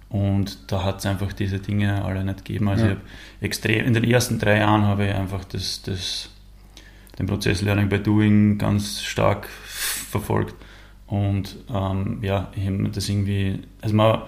Und 0.10 0.72
da 0.72 0.84
hat 0.84 1.00
es 1.00 1.06
einfach 1.06 1.32
diese 1.32 1.60
Dinge 1.60 2.04
alle 2.04 2.24
nicht 2.24 2.44
gegeben. 2.44 2.68
Also 2.68 2.86
Ja. 2.86 2.98
extrem, 3.40 3.86
in 3.86 3.94
den 3.94 4.04
ersten 4.04 4.40
drei 4.40 4.58
Jahren 4.58 4.84
habe 4.84 5.06
ich 5.06 5.14
einfach 5.14 5.46
das, 5.46 5.82
das, 5.84 6.30
den 7.18 7.28
Prozess 7.28 7.62
Learning 7.62 7.88
by 7.88 8.00
Doing 8.00 8.58
ganz 8.58 9.02
stark 9.02 9.48
verfolgt. 9.48 10.56
Und 11.08 11.58
ähm, 11.74 12.20
ja, 12.22 12.52
ich 12.56 12.66
habe 12.68 12.90
das 12.90 13.08
irgendwie, 13.10 13.60
also 13.82 13.96
man 13.96 14.22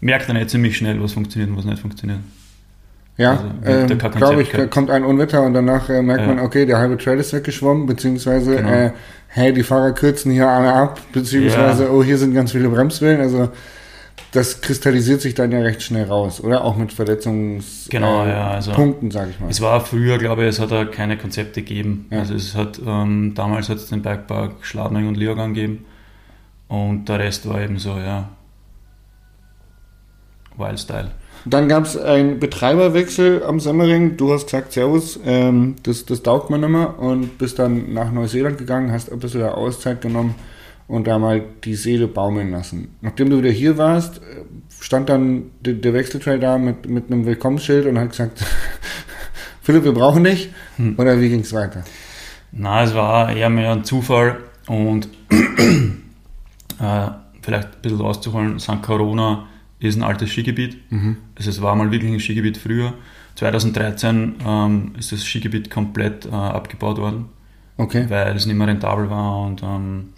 merkt 0.00 0.28
dann 0.28 0.36
jetzt 0.36 0.50
ziemlich 0.52 0.76
schnell, 0.76 1.00
was 1.02 1.12
funktioniert 1.12 1.50
und 1.50 1.56
was 1.56 1.64
nicht 1.64 1.80
funktioniert. 1.80 2.20
Ja, 3.22 3.30
Also, 3.64 3.86
da 3.86 4.06
ähm, 4.06 4.12
glaube 4.16 4.42
ich, 4.42 4.50
gehabt. 4.50 4.70
kommt 4.70 4.90
ein 4.90 5.04
Unwetter 5.04 5.42
und 5.42 5.54
danach 5.54 5.88
äh, 5.88 6.02
merkt 6.02 6.22
Ja. 6.22 6.28
man, 6.28 6.40
okay, 6.40 6.66
der 6.66 6.78
halbe 6.78 6.96
Trail 6.98 7.18
ist 7.18 7.32
weggeschwommen, 7.32 7.86
beziehungsweise, 7.86 8.56
Genau. 8.56 8.68
äh, 8.68 8.90
hey, 9.28 9.52
die 9.52 9.62
Fahrer 9.62 9.92
kürzen 9.92 10.32
hier 10.32 10.48
alle 10.48 10.72
ab, 10.72 11.00
beziehungsweise, 11.12 11.84
Ja. 11.84 11.90
oh, 11.90 12.02
hier 12.02 12.18
sind 12.18 12.34
ganz 12.34 12.52
viele 12.52 12.68
Bremswellen, 12.68 13.20
also 13.20 13.50
das 14.32 14.60
kristallisiert 14.62 15.20
sich 15.20 15.34
dann 15.34 15.52
ja 15.52 15.60
recht 15.60 15.82
schnell 15.82 16.04
raus, 16.04 16.42
oder? 16.42 16.64
Auch 16.64 16.76
mit 16.76 16.92
Verletzungspunkten, 16.92 17.90
Genau, 17.90 18.24
äh, 18.24 18.30
ja, 18.30 18.50
also- 18.52 18.72
Punkten, 18.72 19.10
sag 19.10 19.28
ich 19.30 19.38
mal. 19.40 19.48
Es 19.50 19.60
war 19.60 19.80
früher, 19.82 20.18
glaube 20.18 20.42
ich, 20.42 20.48
es 20.48 20.58
hat 20.60 20.70
da 20.72 20.84
keine 20.86 21.16
Konzepte 21.18 21.60
gegeben. 21.62 22.06
Also 22.10 22.34
es 22.34 22.54
hat 22.54 22.80
ähm, 22.84 23.32
damals 23.34 23.68
hat 23.68 23.76
es 23.76 23.86
den 23.88 24.02
Bikepark 24.02 24.52
Schladming 24.62 25.06
und 25.08 25.16
Leogang 25.16 25.52
gegeben 25.54 25.84
und 26.68 27.08
der 27.10 27.18
Rest 27.18 27.46
war 27.48 27.60
eben 27.60 27.78
so, 27.78 27.90
ja, 27.98 28.30
Wildstyle. 30.56 31.10
Dann 31.44 31.68
gab 31.68 31.84
es 31.84 31.96
einen 31.96 32.38
Betreiberwechsel 32.38 33.42
am 33.44 33.58
Semmering. 33.58 34.16
Du 34.16 34.32
hast 34.32 34.46
gesagt, 34.46 34.72
Servus, 34.72 35.18
ähm, 35.24 35.76
das, 35.82 36.06
das 36.06 36.22
taugt 36.22 36.50
man 36.50 36.60
nicht 36.60 36.70
mehr 36.70 36.98
und 36.98 37.38
bist 37.38 37.58
dann 37.58 37.92
nach 37.92 38.12
Neuseeland 38.12 38.58
gegangen, 38.58 38.92
hast 38.92 39.10
ein 39.10 39.18
bisschen 39.18 39.40
der 39.40 39.56
Auszeit 39.56 40.00
genommen 40.00 40.36
und 40.86 41.06
da 41.06 41.18
mal 41.18 41.42
die 41.64 41.74
Seele 41.74 42.06
baumeln 42.06 42.50
lassen. 42.50 42.94
Nachdem 43.00 43.30
du 43.30 43.38
wieder 43.38 43.50
hier 43.50 43.76
warst, 43.76 44.20
stand 44.80 45.08
dann 45.08 45.50
der, 45.60 45.74
der 45.74 45.94
Wechseltrail 45.94 46.38
da 46.38 46.58
mit, 46.58 46.88
mit 46.88 47.10
einem 47.10 47.26
Willkommensschild 47.26 47.86
und 47.86 47.98
hat 47.98 48.10
gesagt, 48.10 48.44
Philipp, 49.62 49.84
wir 49.84 49.92
brauchen 49.92 50.24
dich. 50.24 50.50
Hm. 50.76 50.94
Oder 50.98 51.20
wie 51.20 51.28
ging 51.28 51.40
es 51.40 51.52
weiter? 51.52 51.82
Na, 52.52 52.82
es 52.84 52.94
war 52.94 53.34
eher 53.34 53.48
mehr 53.48 53.72
ein 53.72 53.84
Zufall 53.84 54.38
und 54.68 55.08
äh, 55.30 57.08
vielleicht 57.40 57.68
ein 57.68 57.82
bisschen 57.82 58.00
auszuholen, 58.00 58.60
St. 58.60 58.82
Corona 58.82 59.48
ist 59.88 59.96
ein 59.96 60.02
altes 60.02 60.30
Skigebiet. 60.30 60.78
Mhm. 60.90 61.16
Also 61.36 61.50
es 61.50 61.60
war 61.62 61.74
mal 61.74 61.90
wirklich 61.90 62.12
ein 62.12 62.20
Skigebiet 62.20 62.56
früher. 62.56 62.94
2013 63.36 64.34
ähm, 64.46 64.92
ist 64.98 65.12
das 65.12 65.24
Skigebiet 65.24 65.70
komplett 65.70 66.26
äh, 66.26 66.30
abgebaut 66.30 66.98
worden, 66.98 67.26
okay. 67.78 68.06
weil 68.08 68.36
es 68.36 68.46
nicht 68.46 68.56
mehr 68.56 68.68
rentabel 68.68 69.08
war 69.10 69.40
und 69.40 69.62
ähm, 69.62 70.08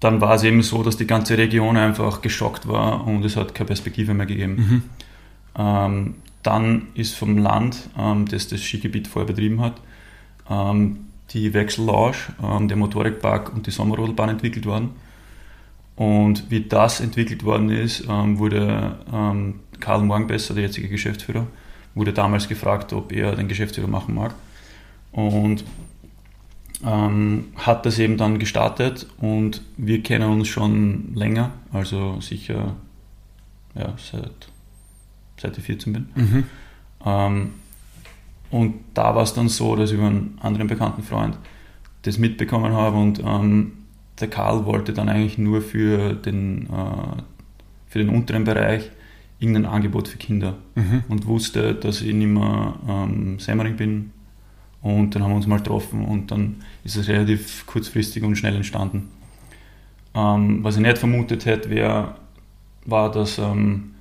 dann 0.00 0.20
war 0.20 0.34
es 0.34 0.42
eben 0.42 0.62
so, 0.62 0.82
dass 0.82 0.96
die 0.96 1.06
ganze 1.06 1.38
Region 1.38 1.76
einfach 1.76 2.22
geschockt 2.22 2.66
war 2.66 3.06
und 3.06 3.24
es 3.24 3.36
hat 3.36 3.54
keine 3.54 3.68
Perspektive 3.68 4.14
mehr 4.14 4.26
gegeben. 4.26 4.54
Mhm. 4.56 4.82
Ähm, 5.56 6.14
dann 6.42 6.88
ist 6.94 7.14
vom 7.14 7.38
Land, 7.38 7.88
ähm, 7.96 8.26
das 8.26 8.48
das 8.48 8.60
Skigebiet 8.62 9.06
vorher 9.06 9.28
betrieben 9.28 9.60
hat, 9.60 9.74
ähm, 10.50 11.06
die 11.30 11.54
Wechsellounge, 11.54 12.16
ähm, 12.42 12.66
der 12.66 12.76
Motorikpark 12.76 13.54
und 13.54 13.68
die 13.68 13.70
Sommerrodelbahn 13.70 14.30
entwickelt 14.30 14.66
worden. 14.66 14.90
Und 15.96 16.50
wie 16.50 16.62
das 16.62 17.00
entwickelt 17.00 17.44
worden 17.44 17.70
ist, 17.70 18.04
ähm, 18.08 18.38
wurde 18.38 18.98
ähm, 19.12 19.60
Karl 19.80 20.02
Morgenbesser, 20.02 20.54
der 20.54 20.64
jetzige 20.64 20.88
Geschäftsführer, 20.88 21.46
wurde 21.94 22.12
damals 22.12 22.48
gefragt, 22.48 22.92
ob 22.92 23.12
er 23.12 23.36
den 23.36 23.48
Geschäftsführer 23.48 23.88
machen 23.88 24.14
mag. 24.14 24.34
Und 25.12 25.64
ähm, 26.84 27.48
hat 27.56 27.86
das 27.86 27.98
eben 27.98 28.16
dann 28.16 28.38
gestartet 28.38 29.06
und 29.18 29.62
wir 29.76 30.02
kennen 30.02 30.28
uns 30.30 30.48
schon 30.48 31.14
länger, 31.14 31.52
also 31.72 32.20
sicher 32.20 32.74
ja, 33.74 33.94
seit, 33.98 34.48
seit 35.40 35.58
ich 35.58 35.64
14 35.64 35.92
bin. 35.92 36.08
Mhm. 36.14 36.44
Ähm, 37.04 37.50
und 38.50 38.74
da 38.94 39.14
war 39.14 39.22
es 39.22 39.32
dann 39.32 39.48
so, 39.48 39.76
dass 39.76 39.90
ich 39.90 39.96
über 39.98 40.08
einen 40.08 40.38
anderen 40.42 40.66
bekannten 40.66 41.02
Freund 41.02 41.38
das 42.02 42.18
mitbekommen 42.18 42.72
habe 42.72 42.96
und 42.96 43.22
ähm, 43.24 43.72
der 44.20 44.28
Karl 44.28 44.66
wollte 44.66 44.92
dann 44.92 45.08
eigentlich 45.08 45.38
nur 45.38 45.62
für 45.62 46.14
den, 46.14 46.66
äh, 46.66 47.22
für 47.86 47.98
den 47.98 48.08
unteren 48.08 48.44
Bereich 48.44 48.90
irgendein 49.38 49.66
Angebot 49.66 50.08
für 50.08 50.18
Kinder 50.18 50.56
mhm. 50.76 51.02
und 51.08 51.26
wusste, 51.26 51.74
dass 51.74 52.00
ich 52.00 52.14
nicht 52.14 52.28
mehr 52.28 52.74
ähm, 52.88 53.38
Semmering 53.40 53.76
bin. 53.76 54.10
Und 54.80 55.14
dann 55.14 55.22
haben 55.22 55.30
wir 55.30 55.36
uns 55.36 55.46
mal 55.46 55.58
getroffen 55.58 56.04
und 56.04 56.30
dann 56.30 56.56
ist 56.84 56.96
es 56.96 57.08
relativ 57.08 57.66
kurzfristig 57.66 58.22
und 58.22 58.36
schnell 58.36 58.54
entstanden. 58.54 59.08
Ähm, 60.14 60.62
was 60.62 60.76
ich 60.76 60.82
nicht 60.82 60.98
vermutet 60.98 61.46
hätte, 61.46 61.70
wär, 61.70 62.16
war, 62.84 63.10
dass 63.10 63.38
ähm, 63.38 63.94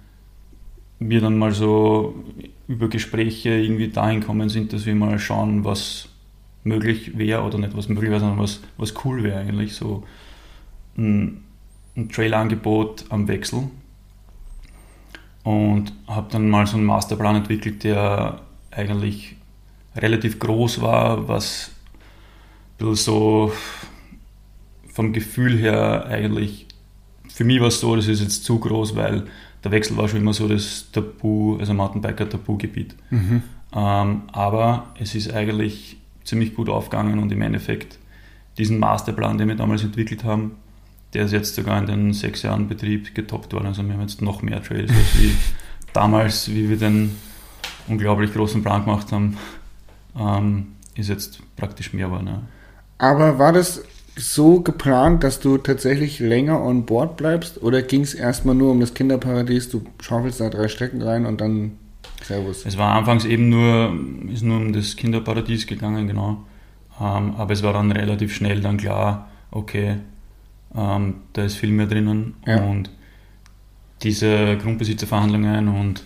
wir 0.99 1.21
dann 1.21 1.37
mal 1.37 1.51
so 1.51 2.23
über 2.67 2.87
Gespräche 2.87 3.49
irgendwie 3.49 3.89
dahin 3.89 4.21
kommen 4.21 4.49
sind, 4.49 4.73
dass 4.73 4.85
wir 4.85 4.95
mal 4.95 5.17
schauen, 5.19 5.63
was 5.63 6.09
möglich 6.63 7.17
wäre 7.17 7.43
oder 7.43 7.57
nicht 7.57 7.75
was 7.75 7.89
möglich 7.89 8.09
wäre, 8.09 8.19
sondern 8.19 8.39
was, 8.39 8.61
was 8.77 8.93
cool 9.03 9.23
wäre 9.23 9.39
eigentlich. 9.39 9.73
So 9.73 10.03
ein, 10.97 11.43
ein 11.95 12.09
Trailer-Angebot 12.09 13.05
am 13.09 13.27
Wechsel. 13.27 13.63
Und 15.43 15.93
habe 16.07 16.27
dann 16.31 16.49
mal 16.49 16.67
so 16.67 16.77
einen 16.77 16.85
Masterplan 16.85 17.37
entwickelt, 17.37 17.83
der 17.83 18.41
eigentlich 18.69 19.35
relativ 19.95 20.39
groß 20.39 20.81
war, 20.81 21.27
was 21.27 21.71
ein 22.79 22.89
bisschen 22.89 22.95
so 22.95 23.51
vom 24.87 25.13
Gefühl 25.13 25.57
her 25.57 26.05
eigentlich, 26.05 26.67
für 27.33 27.43
mich 27.43 27.59
war 27.59 27.67
es 27.67 27.79
so, 27.79 27.95
das 27.95 28.07
ist 28.07 28.21
jetzt 28.21 28.43
zu 28.43 28.59
groß, 28.59 28.95
weil 28.95 29.25
der 29.63 29.71
Wechsel 29.71 29.97
war 29.97 30.07
schon 30.07 30.19
immer 30.19 30.33
so 30.33 30.47
das 30.47 30.91
Tabu, 30.91 31.57
also 31.57 31.73
Mountainbiker-Tabu-Gebiet. 31.73 32.95
Mhm. 33.09 33.43
Ähm, 33.73 34.23
aber 34.31 34.93
es 34.99 35.15
ist 35.15 35.33
eigentlich 35.33 35.97
ziemlich 36.23 36.55
gut 36.55 36.69
aufgegangen 36.69 37.19
und 37.19 37.31
im 37.31 37.41
Endeffekt 37.41 37.97
diesen 38.57 38.79
Masterplan, 38.79 39.37
den 39.37 39.47
wir 39.47 39.55
damals 39.55 39.83
entwickelt 39.83 40.23
haben, 40.23 40.57
der 41.13 41.25
ist 41.25 41.31
jetzt 41.31 41.55
sogar 41.55 41.79
in 41.79 41.87
den 41.87 42.13
sechs 42.13 42.41
Jahren 42.41 42.67
Betrieb 42.67 43.13
getoppt 43.15 43.53
worden. 43.53 43.67
Also 43.67 43.83
wir 43.83 43.93
haben 43.93 44.01
jetzt 44.01 44.21
noch 44.21 44.41
mehr 44.41 44.63
Trails 44.63 44.91
als 44.91 45.19
wie 45.19 45.35
damals, 45.93 46.49
wie 46.49 46.69
wir 46.69 46.77
den 46.77 47.15
unglaublich 47.87 48.33
großen 48.33 48.63
Plan 48.63 48.85
gemacht 48.85 49.11
haben, 49.11 49.37
ähm, 50.17 50.67
ist 50.95 51.09
jetzt 51.09 51.39
praktisch 51.55 51.93
mehr 51.93 52.07
geworden. 52.07 52.27
Ja. 52.27 52.41
Aber 52.97 53.39
war 53.39 53.51
das 53.51 53.83
so 54.15 54.61
geplant, 54.61 55.23
dass 55.23 55.39
du 55.39 55.57
tatsächlich 55.57 56.19
länger 56.19 56.61
on 56.61 56.85
board 56.85 57.17
bleibst 57.17 57.61
oder 57.61 57.81
ging 57.81 58.01
es 58.01 58.13
erstmal 58.13 58.55
nur 58.55 58.71
um 58.71 58.79
das 58.79 58.93
Kinderparadies, 58.93 59.69
du 59.69 59.83
schaufelst 60.01 60.41
da 60.41 60.49
drei 60.49 60.67
Strecken 60.67 61.01
rein 61.01 61.25
und 61.25 61.41
dann 61.41 61.77
Servus? 62.23 62.65
Es 62.65 62.77
war 62.77 62.95
anfangs 62.95 63.25
eben 63.25 63.49
nur, 63.49 63.97
ist 64.31 64.43
nur 64.43 64.57
um 64.57 64.73
das 64.73 64.95
Kinderparadies 64.95 65.67
gegangen, 65.67 66.07
genau. 66.07 66.45
Ähm, 66.99 67.35
aber 67.37 67.53
es 67.53 67.63
war 67.63 67.73
dann 67.73 67.91
relativ 67.91 68.35
schnell 68.35 68.61
dann 68.61 68.77
klar, 68.77 69.29
okay, 69.49 69.97
ähm, 70.75 71.15
da 71.33 71.43
ist 71.43 71.55
viel 71.55 71.71
mehr 71.71 71.87
drinnen 71.87 72.35
ja. 72.45 72.63
und 72.63 72.89
diese 74.03 74.57
Grundbesitzerverhandlungen 74.57 75.67
und 75.67 76.03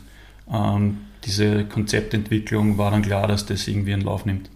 ähm, 0.52 0.98
diese 1.24 1.66
Konzeptentwicklung 1.66 2.78
war 2.78 2.92
dann 2.92 3.02
klar, 3.02 3.28
dass 3.28 3.46
das 3.46 3.68
irgendwie 3.68 3.94
einen 3.94 4.04
Lauf 4.04 4.26
nimmt. 4.26 4.50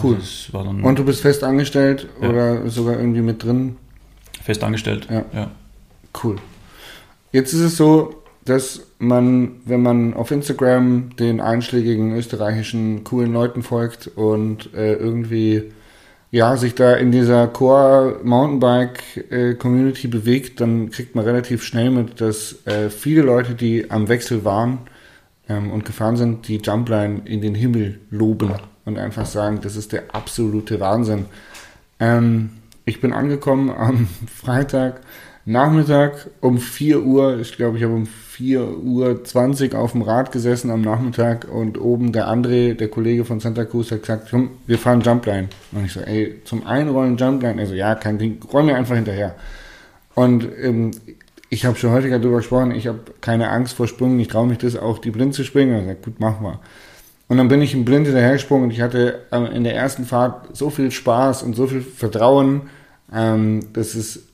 Cool. 0.00 0.16
Also 0.16 0.58
und 0.58 0.98
du 0.98 1.04
bist 1.04 1.22
fest 1.22 1.42
angestellt 1.42 2.08
ja. 2.20 2.28
oder 2.28 2.68
sogar 2.68 2.98
irgendwie 2.98 3.22
mit 3.22 3.42
drin? 3.42 3.76
Fest 4.42 4.62
angestellt, 4.62 5.08
ja. 5.10 5.24
ja. 5.32 5.50
Cool. 6.22 6.36
Jetzt 7.32 7.52
ist 7.52 7.60
es 7.60 7.76
so, 7.76 8.22
dass 8.48 8.86
man, 8.98 9.60
wenn 9.64 9.82
man 9.82 10.14
auf 10.14 10.30
Instagram 10.30 11.16
den 11.16 11.40
einschlägigen 11.40 12.16
österreichischen 12.16 13.04
coolen 13.04 13.32
Leuten 13.32 13.62
folgt 13.62 14.08
und 14.08 14.74
äh, 14.74 14.94
irgendwie 14.94 15.72
ja, 16.30 16.56
sich 16.56 16.74
da 16.74 16.94
in 16.94 17.10
dieser 17.10 17.46
Core 17.48 18.20
Mountainbike 18.22 19.30
äh, 19.30 19.54
Community 19.54 20.08
bewegt, 20.08 20.60
dann 20.60 20.90
kriegt 20.90 21.14
man 21.14 21.24
relativ 21.24 21.62
schnell 21.62 21.90
mit, 21.90 22.20
dass 22.20 22.66
äh, 22.66 22.90
viele 22.90 23.22
Leute, 23.22 23.54
die 23.54 23.90
am 23.90 24.08
Wechsel 24.08 24.44
waren 24.44 24.80
ähm, 25.48 25.70
und 25.70 25.86
gefahren 25.86 26.16
sind, 26.16 26.48
die 26.48 26.58
Jumpline 26.58 27.22
in 27.24 27.40
den 27.40 27.54
Himmel 27.54 28.00
loben 28.10 28.52
und 28.84 28.98
einfach 28.98 29.24
sagen, 29.24 29.60
das 29.62 29.76
ist 29.76 29.92
der 29.92 30.14
absolute 30.14 30.80
Wahnsinn. 30.80 31.26
Ähm, 31.98 32.50
ich 32.84 33.00
bin 33.00 33.12
angekommen 33.12 33.70
am 33.70 34.08
Freitag 34.26 35.00
Nachmittag 35.48 36.28
um 36.42 36.58
4 36.58 37.02
Uhr, 37.02 37.38
ich 37.40 37.56
glaube, 37.56 37.78
ich 37.78 37.82
habe 37.82 37.94
um 37.94 38.04
4 38.04 38.80
Uhr 38.80 39.24
20 39.24 39.74
auf 39.74 39.92
dem 39.92 40.02
Rad 40.02 40.30
gesessen 40.30 40.70
am 40.70 40.82
Nachmittag 40.82 41.48
und 41.50 41.80
oben 41.80 42.12
der 42.12 42.28
André, 42.28 42.74
der 42.74 42.88
Kollege 42.88 43.24
von 43.24 43.40
Santa 43.40 43.64
Cruz, 43.64 43.90
hat 43.90 44.02
gesagt, 44.02 44.28
komm, 44.30 44.50
wir 44.66 44.76
fahren 44.76 45.00
Jumpline. 45.00 45.48
Und 45.72 45.86
ich 45.86 45.92
so, 45.94 46.00
ey, 46.00 46.42
zum 46.44 46.66
Einrollen 46.66 47.16
Jumpline, 47.16 47.58
also 47.62 47.72
ja, 47.72 47.94
kein 47.94 48.18
Ding, 48.18 48.42
roll 48.52 48.62
mir 48.62 48.76
einfach 48.76 48.94
hinterher. 48.94 49.36
Und 50.14 50.46
ähm, 50.62 50.90
ich 51.48 51.64
habe 51.64 51.78
schon 51.78 51.92
häufiger 51.92 52.18
darüber 52.18 52.36
gesprochen, 52.36 52.72
ich 52.72 52.86
habe 52.86 52.98
keine 53.22 53.48
Angst 53.48 53.74
vor 53.74 53.88
Sprüngen, 53.88 54.20
ich 54.20 54.28
traue 54.28 54.48
mich 54.48 54.58
das 54.58 54.76
auch, 54.76 54.98
die 54.98 55.10
blind 55.10 55.32
zu 55.32 55.44
springen. 55.44 55.72
Und 55.72 55.80
ich 55.80 55.86
gesagt, 55.86 56.04
gut, 56.04 56.14
mach 56.18 56.40
mal. 56.40 56.58
Und 57.26 57.38
dann 57.38 57.48
bin 57.48 57.62
ich 57.62 57.72
im 57.72 57.86
Blind 57.86 58.06
hinterher 58.06 58.34
gesprungen 58.34 58.64
und 58.64 58.70
ich 58.70 58.82
hatte 58.82 59.20
äh, 59.32 59.56
in 59.56 59.64
der 59.64 59.74
ersten 59.74 60.04
Fahrt 60.04 60.54
so 60.54 60.68
viel 60.68 60.90
Spaß 60.90 61.42
und 61.42 61.56
so 61.56 61.66
viel 61.66 61.80
Vertrauen, 61.80 62.68
ähm, 63.10 63.60
dass 63.72 63.94
es 63.94 64.27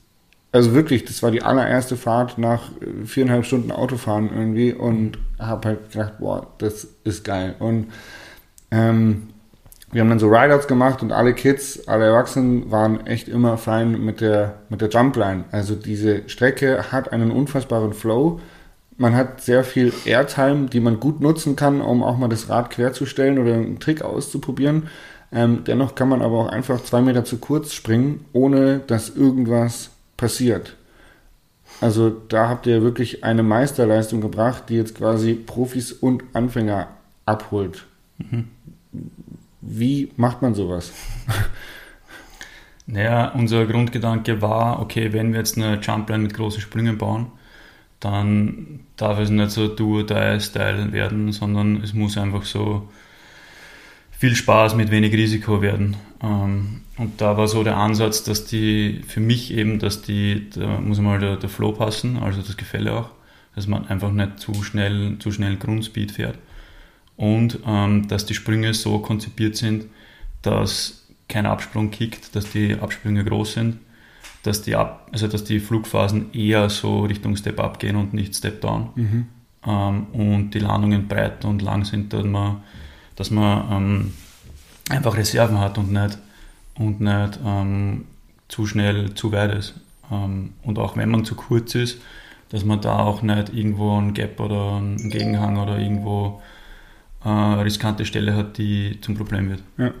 also 0.55 0.73
wirklich, 0.73 1.03
das 1.03 1.21
war 1.21 1.31
die 1.31 1.43
allererste 1.43 1.97
Fahrt 1.97 2.37
nach 2.37 2.71
äh, 2.81 3.05
viereinhalb 3.05 3.45
Stunden 3.45 3.73
Autofahren 3.73 4.29
irgendwie 4.33 4.71
und 4.71 5.17
habe 5.37 5.67
halt 5.67 5.91
gedacht, 5.91 6.13
boah, 6.19 6.47
das 6.59 6.87
ist 7.03 7.25
geil. 7.25 7.55
Und 7.59 7.91
ähm, 8.71 9.27
wir 9.91 10.01
haben 10.01 10.09
dann 10.09 10.19
so 10.19 10.29
Rideouts 10.29 10.67
gemacht 10.67 11.03
und 11.03 11.11
alle 11.11 11.33
Kids, 11.33 11.89
alle 11.89 12.05
Erwachsenen 12.05 12.71
waren 12.71 13.05
echt 13.05 13.27
immer 13.27 13.57
fein 13.57 13.99
mit 13.99 14.21
der, 14.21 14.55
mit 14.69 14.79
der 14.79 14.87
Jumpline. 14.87 15.43
Also 15.51 15.75
diese 15.75 16.27
Strecke 16.29 16.89
hat 16.89 17.11
einen 17.11 17.31
unfassbaren 17.31 17.93
Flow. 17.93 18.39
Man 18.95 19.13
hat 19.13 19.41
sehr 19.41 19.65
viel 19.65 19.91
Airtime, 20.05 20.67
die 20.67 20.79
man 20.79 21.01
gut 21.01 21.19
nutzen 21.19 21.57
kann, 21.57 21.81
um 21.81 22.01
auch 22.01 22.17
mal 22.17 22.29
das 22.29 22.47
Rad 22.47 22.69
querzustellen 22.69 23.39
oder 23.39 23.55
einen 23.55 23.79
Trick 23.81 24.03
auszuprobieren. 24.03 24.83
Ähm, 25.33 25.65
dennoch 25.67 25.95
kann 25.95 26.07
man 26.07 26.21
aber 26.21 26.39
auch 26.39 26.49
einfach 26.49 26.81
zwei 26.81 27.01
Meter 27.01 27.25
zu 27.25 27.39
kurz 27.39 27.73
springen, 27.73 28.23
ohne 28.31 28.79
dass 28.79 29.09
irgendwas 29.09 29.91
passiert. 30.17 30.75
Also 31.81 32.09
da 32.09 32.47
habt 32.47 32.67
ihr 32.67 32.81
wirklich 32.81 33.23
eine 33.23 33.43
Meisterleistung 33.43 34.21
gebracht, 34.21 34.69
die 34.69 34.75
jetzt 34.75 34.95
quasi 34.95 35.33
Profis 35.33 35.91
und 35.91 36.23
Anfänger 36.33 36.87
abholt. 37.25 37.85
Mhm. 38.17 38.47
Wie 39.61 40.11
macht 40.15 40.41
man 40.41 40.53
sowas? 40.53 40.91
Naja, 42.87 43.31
unser 43.31 43.65
Grundgedanke 43.65 44.43
war, 44.43 44.79
okay, 44.79 45.11
wenn 45.11 45.31
wir 45.31 45.39
jetzt 45.39 45.57
eine 45.57 45.79
Jumpline 45.79 46.23
mit 46.23 46.35
großen 46.35 46.61
Sprüngen 46.61 46.99
bauen, 46.99 47.31
dann 47.99 48.81
darf 48.95 49.17
es 49.17 49.31
nicht 49.31 49.49
so 49.49 49.67
Do-or-Die-Style 49.67 50.91
werden, 50.91 51.31
sondern 51.31 51.81
es 51.81 51.95
muss 51.95 52.15
einfach 52.15 52.43
so 52.43 52.87
viel 54.17 54.35
Spaß 54.35 54.75
mit 54.75 54.91
wenig 54.91 55.13
Risiko 55.13 55.61
werden. 55.61 55.97
Ähm, 56.21 56.81
und 56.97 57.19
da 57.19 57.37
war 57.37 57.47
so 57.47 57.63
der 57.63 57.77
Ansatz, 57.77 58.23
dass 58.23 58.45
die, 58.45 59.01
für 59.07 59.19
mich 59.19 59.53
eben, 59.53 59.79
dass 59.79 60.01
die, 60.01 60.49
da 60.49 60.79
muss 60.79 60.99
mal 60.99 61.19
der, 61.19 61.35
der 61.35 61.49
Flow 61.49 61.73
passen, 61.73 62.17
also 62.17 62.41
das 62.41 62.55
Gefälle 62.57 62.93
auch. 62.93 63.09
dass 63.55 63.67
man 63.67 63.87
einfach 63.87 64.11
nicht 64.11 64.39
zu 64.39 64.63
schnell, 64.63 65.17
zu 65.19 65.31
schnell 65.31 65.55
Grundspeed 65.55 66.11
fährt. 66.11 66.37
Und 67.15 67.59
ähm, 67.65 68.07
dass 68.07 68.25
die 68.25 68.33
Sprünge 68.33 68.73
so 68.73 68.99
konzipiert 68.99 69.55
sind, 69.55 69.85
dass 70.41 71.07
kein 71.29 71.45
Absprung 71.45 71.89
kickt, 71.89 72.35
dass 72.35 72.51
die 72.51 72.75
Absprünge 72.75 73.23
groß 73.23 73.53
sind, 73.53 73.77
dass 74.43 74.61
die, 74.61 74.75
Ab 74.75 75.07
also 75.11 75.27
dass 75.27 75.43
die 75.43 75.59
Flugphasen 75.59 76.33
eher 76.33 76.69
so 76.69 77.03
Richtung 77.03 77.35
Step-Up 77.35 77.79
gehen 77.79 77.95
und 77.95 78.13
nicht 78.13 78.35
Step-Down. 78.35 78.89
Mhm. 78.95 79.25
Ähm, 79.65 80.07
und 80.11 80.51
die 80.51 80.59
Landungen 80.59 81.07
breit 81.07 81.45
und 81.45 81.61
lang 81.61 81.85
sind, 81.85 82.11
dass 82.13 82.25
man, 82.25 82.63
dass 83.15 83.31
man 83.31 83.71
ähm, 83.71 84.13
einfach 84.89 85.17
Reserven 85.17 85.59
hat 85.59 85.77
und 85.77 85.91
nicht, 85.91 86.17
und 86.77 87.01
nicht 87.01 87.39
ähm, 87.45 88.05
zu 88.47 88.67
schnell 88.67 89.13
zu 89.15 89.31
weit 89.31 89.53
ist. 89.55 89.73
Ähm, 90.11 90.53
und 90.63 90.79
auch 90.79 90.97
wenn 90.97 91.09
man 91.09 91.25
zu 91.25 91.35
kurz 91.35 91.75
ist, 91.75 91.99
dass 92.49 92.63
man 92.63 92.81
da 92.81 92.99
auch 92.99 93.21
nicht 93.21 93.53
irgendwo 93.53 93.99
ein 93.99 94.13
Gap 94.13 94.39
oder 94.39 94.77
einen 94.77 95.09
Gegenhang 95.09 95.57
oder 95.57 95.79
irgendwo 95.79 96.41
äh, 97.23 97.29
riskante 97.29 98.05
Stelle 98.05 98.35
hat, 98.35 98.57
die 98.57 98.99
zum 99.01 99.15
Problem 99.15 99.49
wird. 99.49 99.63
Ja. 99.77 99.91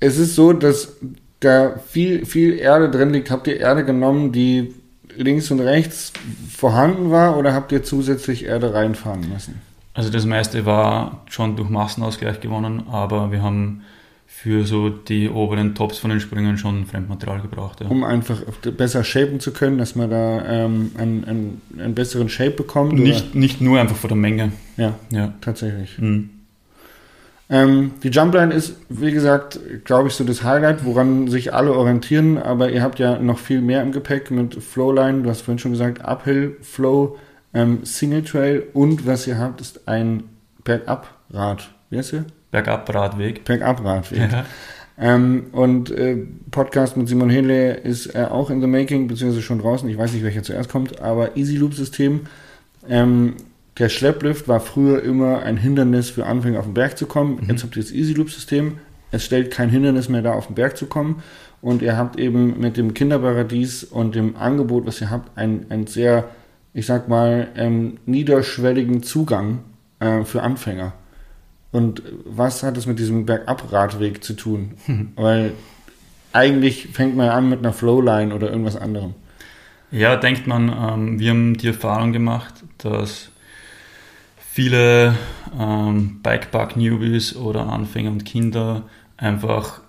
Es 0.00 0.16
ist 0.16 0.34
so, 0.34 0.54
dass 0.54 0.96
da 1.40 1.78
viel, 1.78 2.24
viel 2.24 2.58
Erde 2.58 2.90
drin 2.90 3.10
liegt. 3.10 3.30
Habt 3.30 3.46
ihr 3.46 3.60
Erde 3.60 3.84
genommen, 3.84 4.32
die 4.32 4.74
links 5.16 5.50
und 5.50 5.60
rechts 5.60 6.12
vorhanden 6.50 7.10
war 7.10 7.36
oder 7.36 7.52
habt 7.52 7.72
ihr 7.72 7.82
zusätzlich 7.82 8.44
Erde 8.44 8.72
reinfahren 8.72 9.28
müssen? 9.28 9.60
Also 9.94 10.10
das 10.10 10.24
meiste 10.24 10.66
war 10.66 11.24
schon 11.28 11.56
durch 11.56 11.68
Massenausgleich 11.68 12.40
gewonnen, 12.40 12.84
aber 12.90 13.32
wir 13.32 13.42
haben 13.42 13.82
für 14.26 14.64
so 14.64 14.88
die 14.88 15.28
oberen 15.28 15.74
Tops 15.74 15.98
von 15.98 16.08
den 16.08 16.20
Sprüngen 16.20 16.56
schon 16.56 16.86
Fremdmaterial 16.86 17.42
gebraucht. 17.42 17.80
Ja. 17.80 17.88
Um 17.88 18.04
einfach 18.04 18.40
besser 18.76 19.04
shapen 19.04 19.40
zu 19.40 19.52
können, 19.52 19.76
dass 19.76 19.96
man 19.96 20.08
da 20.08 20.44
ähm, 20.46 20.92
einen, 20.96 21.24
einen, 21.24 21.62
einen, 21.78 21.94
besseren 21.94 22.28
Shape 22.28 22.52
bekommt? 22.52 22.92
Nicht, 22.92 23.34
nicht 23.34 23.60
nur 23.60 23.80
einfach 23.80 23.96
von 23.96 24.08
der 24.08 24.16
Menge. 24.16 24.52
Ja, 24.76 24.94
ja. 25.10 25.34
tatsächlich. 25.40 25.98
Mhm. 25.98 26.30
Ähm, 27.50 27.90
die 28.04 28.08
Jumpline 28.08 28.54
ist, 28.54 28.76
wie 28.88 29.10
gesagt, 29.10 29.58
glaube 29.84 30.08
ich, 30.08 30.14
so 30.14 30.22
das 30.22 30.44
Highlight, 30.44 30.84
woran 30.84 31.26
sich 31.26 31.52
alle 31.52 31.74
orientieren, 31.74 32.38
aber 32.38 32.70
ihr 32.70 32.82
habt 32.82 33.00
ja 33.00 33.18
noch 33.18 33.40
viel 33.40 33.60
mehr 33.60 33.82
im 33.82 33.90
Gepäck 33.90 34.30
mit 34.30 34.54
Flowline, 34.62 35.22
du 35.22 35.28
hast 35.28 35.42
vorhin 35.42 35.58
schon 35.58 35.72
gesagt, 35.72 36.02
Uphill, 36.02 36.56
Flow, 36.62 37.18
ähm, 37.54 37.84
Single 37.84 38.22
Trail 38.22 38.64
und 38.72 39.06
was 39.06 39.26
ihr 39.26 39.38
habt, 39.38 39.60
ist 39.60 39.88
ein 39.88 40.24
Bergab-Rad. 40.64 41.70
Wie 41.90 41.98
heißt 41.98 42.12
ihr? 42.12 42.24
Bergab-Radweg. 42.50 43.44
Bergab-Radweg. 43.44 44.30
Ja. 44.32 44.44
Ähm, 44.98 45.46
und 45.52 45.90
äh, 45.90 46.18
Podcast 46.50 46.96
mit 46.96 47.08
Simon 47.08 47.30
Henle 47.30 47.72
ist 47.74 48.14
äh, 48.14 48.26
auch 48.30 48.50
in 48.50 48.60
the 48.60 48.66
making, 48.66 49.08
beziehungsweise 49.08 49.42
schon 49.42 49.58
draußen. 49.58 49.88
Ich 49.88 49.96
weiß 49.96 50.12
nicht, 50.12 50.22
welcher 50.22 50.42
zuerst 50.42 50.68
kommt, 50.68 51.00
aber 51.00 51.36
Easy 51.38 51.56
Loop 51.56 51.72
System. 51.72 52.22
Ähm, 52.86 53.36
der 53.78 53.88
Schlepplift 53.88 54.46
war 54.46 54.60
früher 54.60 55.02
immer 55.02 55.42
ein 55.42 55.56
Hindernis 55.56 56.10
für 56.10 56.26
Anfänger 56.26 56.58
auf 56.58 56.66
den 56.66 56.74
Berg 56.74 56.98
zu 56.98 57.06
kommen. 57.06 57.38
Mhm. 57.40 57.48
Jetzt 57.48 57.62
habt 57.62 57.76
ihr 57.76 57.82
das 57.82 57.92
Easy 57.92 58.12
Loop 58.12 58.30
System. 58.30 58.78
Es 59.10 59.24
stellt 59.24 59.50
kein 59.50 59.70
Hindernis 59.70 60.10
mehr 60.10 60.20
da, 60.20 60.34
auf 60.34 60.48
den 60.48 60.54
Berg 60.54 60.76
zu 60.76 60.84
kommen. 60.84 61.22
Und 61.62 61.80
ihr 61.80 61.96
habt 61.96 62.18
eben 62.18 62.60
mit 62.60 62.76
dem 62.76 62.92
Kinderparadies 62.92 63.84
und 63.84 64.14
dem 64.14 64.36
Angebot, 64.36 64.86
was 64.86 65.00
ihr 65.00 65.10
habt, 65.10 65.36
ein, 65.36 65.66
ein 65.70 65.86
sehr, 65.86 66.28
ich 66.72 66.86
sag 66.86 67.08
mal, 67.08 67.48
ähm, 67.56 67.98
niederschwelligen 68.06 69.02
Zugang 69.02 69.60
äh, 69.98 70.24
für 70.24 70.42
Anfänger. 70.42 70.92
Und 71.72 72.02
was 72.24 72.62
hat 72.62 72.76
es 72.76 72.86
mit 72.86 72.98
diesem 72.98 73.26
Bergabradweg 73.26 74.24
zu 74.24 74.34
tun? 74.34 74.72
Mhm. 74.86 75.12
Weil 75.16 75.52
eigentlich 76.32 76.88
fängt 76.88 77.16
man 77.16 77.28
an 77.28 77.48
mit 77.48 77.60
einer 77.60 77.72
Flowline 77.72 78.34
oder 78.34 78.50
irgendwas 78.50 78.76
anderem. 78.76 79.14
Ja, 79.90 80.16
denkt 80.16 80.46
man, 80.46 80.68
ähm, 80.68 81.18
wir 81.18 81.30
haben 81.30 81.56
die 81.56 81.68
Erfahrung 81.68 82.12
gemacht, 82.12 82.54
dass 82.78 83.30
viele 84.38 85.16
ähm, 85.58 86.20
Bikepark-Newbies 86.22 87.36
oder 87.36 87.68
Anfänger 87.68 88.10
und 88.10 88.24
Kinder 88.24 88.84
einfach 89.16 89.80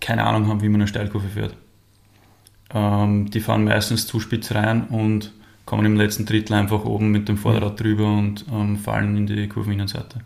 keine 0.00 0.24
Ahnung 0.24 0.48
haben, 0.48 0.62
wie 0.62 0.68
man 0.68 0.80
eine 0.80 0.88
Steilkurve 0.88 1.28
fährt. 1.28 1.56
Ähm, 2.72 3.30
die 3.30 3.40
fahren 3.40 3.64
meistens 3.64 4.06
zu 4.06 4.20
spitz 4.20 4.52
rein 4.52 4.84
und 4.88 5.32
kommen 5.64 5.86
im 5.86 5.96
letzten 5.96 6.26
Drittel 6.26 6.54
einfach 6.54 6.84
oben 6.84 7.10
mit 7.10 7.28
dem 7.28 7.38
Vorderrad 7.38 7.80
drüber 7.80 8.06
und 8.06 8.44
ähm, 8.52 8.76
fallen 8.76 9.16
in 9.16 9.26
die 9.26 9.48
Kurveninnenseite. 9.48 10.20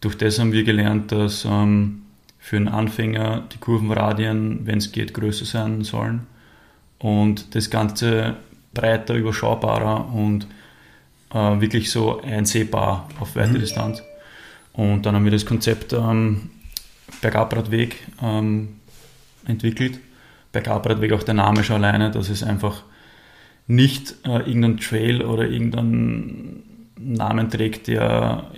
Durch 0.00 0.16
das 0.16 0.38
haben 0.38 0.52
wir 0.52 0.64
gelernt, 0.64 1.10
dass 1.12 1.44
ähm, 1.44 2.02
für 2.38 2.56
einen 2.56 2.68
Anfänger 2.68 3.44
die 3.52 3.58
Kurvenradien, 3.58 4.66
wenn 4.66 4.78
es 4.78 4.92
geht, 4.92 5.14
größer 5.14 5.44
sein 5.44 5.82
sollen 5.82 6.26
und 6.98 7.54
das 7.54 7.70
Ganze 7.70 8.36
breiter, 8.72 9.14
überschaubarer 9.14 10.12
und 10.12 10.46
äh, 11.32 11.60
wirklich 11.60 11.90
so 11.90 12.20
einsehbar 12.20 13.08
auf 13.18 13.34
weite 13.34 13.54
mhm. 13.54 13.60
Distanz. 13.60 14.02
Und 14.72 15.06
dann 15.06 15.14
haben 15.14 15.24
wir 15.24 15.32
das 15.32 15.46
Konzept 15.46 15.92
ähm, 15.92 16.50
Bergabradweg 17.20 17.96
ähm, 18.22 18.76
entwickelt. 19.46 19.98
Bergabradweg, 20.52 21.12
auch 21.12 21.22
der 21.22 21.34
Name 21.34 21.64
schon 21.64 21.76
alleine, 21.82 22.10
dass 22.10 22.28
es 22.28 22.42
einfach 22.42 22.82
nicht 23.66 24.14
äh, 24.24 24.38
irgendein 24.38 24.78
Trail 24.78 25.22
oder 25.22 25.48
irgendeinen 25.48 26.62
Namen 26.98 27.50
trägt, 27.50 27.88
der, 27.88 28.50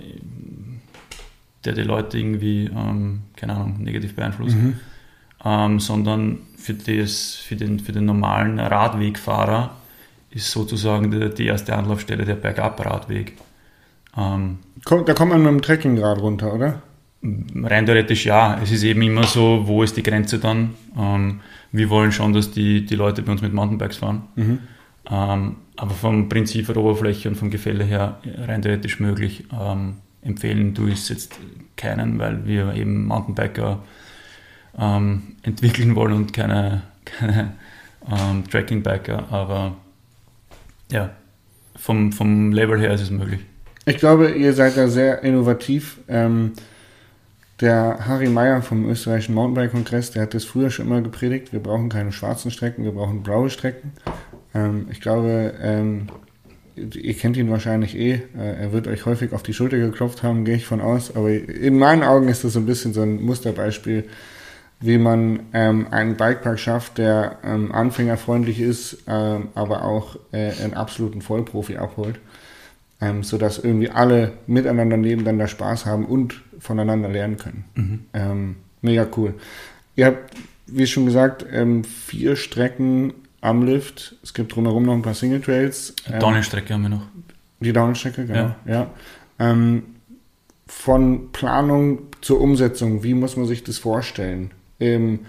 der 1.65 1.73
die 1.73 1.81
Leute 1.81 2.17
irgendwie, 2.17 2.65
ähm, 2.65 3.21
keine 3.35 3.55
Ahnung, 3.55 3.81
negativ 3.81 4.15
beeinflusst, 4.15 4.55
mhm. 4.55 4.75
ähm, 5.43 5.79
sondern 5.79 6.39
für, 6.57 6.73
das, 6.73 7.35
für, 7.35 7.55
den, 7.55 7.79
für 7.79 7.91
den 7.91 8.05
normalen 8.05 8.59
Radwegfahrer 8.59 9.75
ist 10.31 10.51
sozusagen 10.51 11.11
die, 11.11 11.33
die 11.33 11.47
erste 11.47 11.75
Anlaufstelle 11.75 12.25
der 12.25 12.35
Bergabradweg. 12.35 13.33
Ähm, 14.15 14.59
da 14.85 15.13
kommt 15.13 15.31
man 15.31 15.41
mit 15.41 15.51
dem 15.51 15.61
Trekkingrad 15.61 16.19
runter, 16.19 16.53
oder? 16.53 16.81
Rein 17.21 17.85
theoretisch 17.85 18.25
ja. 18.25 18.59
Es 18.63 18.71
ist 18.71 18.83
eben 18.83 19.01
immer 19.01 19.23
so, 19.23 19.63
wo 19.65 19.83
ist 19.83 19.97
die 19.97 20.03
Grenze 20.03 20.39
dann? 20.39 20.75
Ähm, 20.97 21.41
wir 21.71 21.89
wollen 21.89 22.11
schon, 22.11 22.33
dass 22.33 22.51
die, 22.51 22.85
die 22.85 22.95
Leute 22.95 23.21
bei 23.21 23.31
uns 23.31 23.41
mit 23.41 23.53
Mountainbikes 23.53 23.97
fahren. 23.97 24.23
Mhm. 24.35 24.59
Ähm, 25.11 25.55
aber 25.75 25.91
vom 25.91 26.29
Prinzip 26.29 26.67
der 26.67 26.77
Oberfläche 26.77 27.29
und 27.29 27.35
vom 27.35 27.49
Gefälle 27.49 27.83
her 27.83 28.19
rein 28.23 28.61
theoretisch 28.61 28.99
möglich. 28.99 29.45
Ähm, 29.51 29.97
empfehlen 30.21 30.75
tue 30.75 30.89
ich 30.89 30.99
es 30.99 31.09
jetzt 31.09 31.39
keinen, 31.77 32.19
weil 32.19 32.45
wir 32.45 32.73
eben 32.73 33.05
Mountainbiker 33.05 33.81
ähm, 34.77 35.35
entwickeln 35.43 35.95
wollen 35.95 36.13
und 36.13 36.33
keine, 36.33 36.83
keine 37.05 37.53
ähm, 38.09 38.43
Trekkingbiker. 38.49 39.31
Aber 39.31 39.75
ja, 40.91 41.11
vom, 41.75 42.11
vom 42.11 42.51
Label 42.51 42.79
her 42.79 42.93
ist 42.93 43.01
es 43.01 43.09
möglich. 43.09 43.41
Ich 43.85 43.97
glaube, 43.97 44.31
ihr 44.31 44.53
seid 44.53 44.77
da 44.77 44.87
sehr 44.87 45.23
innovativ. 45.23 45.97
Ähm, 46.07 46.53
der 47.61 48.07
Harry 48.07 48.29
Meyer 48.29 48.61
vom 48.61 48.89
österreichischen 48.89 49.35
Mountainbike-Kongress, 49.35 50.11
der 50.11 50.23
hat 50.23 50.33
das 50.33 50.45
früher 50.45 50.69
schon 50.69 50.85
immer 50.85 51.01
gepredigt. 51.01 51.51
Wir 51.51 51.59
brauchen 51.59 51.89
keine 51.89 52.11
schwarzen 52.11 52.51
Strecken, 52.51 52.85
wir 52.85 52.93
brauchen 52.93 53.23
blaue 53.23 53.49
Strecken. 53.49 53.91
Ähm, 54.53 54.87
ich 54.91 55.01
glaube, 55.01 55.53
ähm, 55.61 56.07
ihr 56.75 57.13
kennt 57.15 57.37
ihn 57.37 57.49
wahrscheinlich 57.49 57.97
eh. 57.97 58.21
Äh, 58.37 58.61
er 58.61 58.73
wird 58.73 58.87
euch 58.87 59.05
häufig 59.05 59.33
auf 59.33 59.43
die 59.43 59.53
Schulter 59.53 59.77
geklopft 59.77 60.23
haben, 60.23 60.45
gehe 60.45 60.55
ich 60.55 60.65
von 60.65 60.81
aus. 60.81 61.15
Aber 61.15 61.29
in 61.29 61.77
meinen 61.77 62.03
Augen 62.03 62.27
ist 62.27 62.43
das 62.43 62.53
so 62.53 62.59
ein 62.59 62.65
bisschen 62.65 62.93
so 62.93 63.01
ein 63.01 63.21
Musterbeispiel 63.21 64.05
wie 64.81 64.97
man 64.97 65.41
ähm, 65.53 65.87
einen 65.91 66.15
Bikepark 66.15 66.59
schafft, 66.59 66.97
der 66.97 67.39
ähm, 67.43 67.71
anfängerfreundlich 67.71 68.59
ist, 68.61 69.03
ähm, 69.07 69.49
aber 69.53 69.83
auch 69.83 70.17
äh, 70.31 70.51
einen 70.63 70.73
absoluten 70.73 71.21
Vollprofi 71.21 71.77
abholt, 71.77 72.19
ähm, 73.01 73.23
sodass 73.23 73.59
irgendwie 73.59 73.89
alle 73.89 74.33
miteinander 74.47 74.95
nebeneinander 74.95 75.47
Spaß 75.47 75.85
haben 75.85 76.05
und 76.05 76.41
voneinander 76.59 77.09
lernen 77.09 77.37
können. 77.37 77.65
Mhm. 77.75 77.99
Ähm, 78.13 78.55
mega 78.81 79.05
cool. 79.17 79.33
Ihr 79.95 80.05
habt, 80.07 80.33
wie 80.67 80.87
schon 80.87 81.05
gesagt, 81.05 81.45
ähm, 81.51 81.83
vier 81.83 82.37
Strecken 82.37 83.13
am 83.41 83.63
Lift. 83.65 84.15
Es 84.23 84.33
gibt 84.33 84.55
drumherum 84.55 84.83
noch 84.83 84.93
ein 84.93 85.01
paar 85.01 85.13
Single 85.13 85.41
Trails. 85.41 85.95
Ähm, 86.11 86.19
Downhill-Strecke 86.19 86.73
haben 86.73 86.81
wir 86.83 86.89
noch. 86.89 87.07
Die 87.59 87.73
Downhill-Strecke, 87.73 88.25
genau. 88.25 88.39
Ja. 88.39 88.57
ja. 88.65 88.91
Ähm, 89.39 89.83
von 90.67 91.31
Planung 91.31 91.99
zur 92.21 92.41
Umsetzung, 92.41 93.03
wie 93.03 93.13
muss 93.13 93.35
man 93.37 93.47
sich 93.47 93.63
das 93.63 93.77
vorstellen? 93.77 94.51
Ähm, 94.79 95.19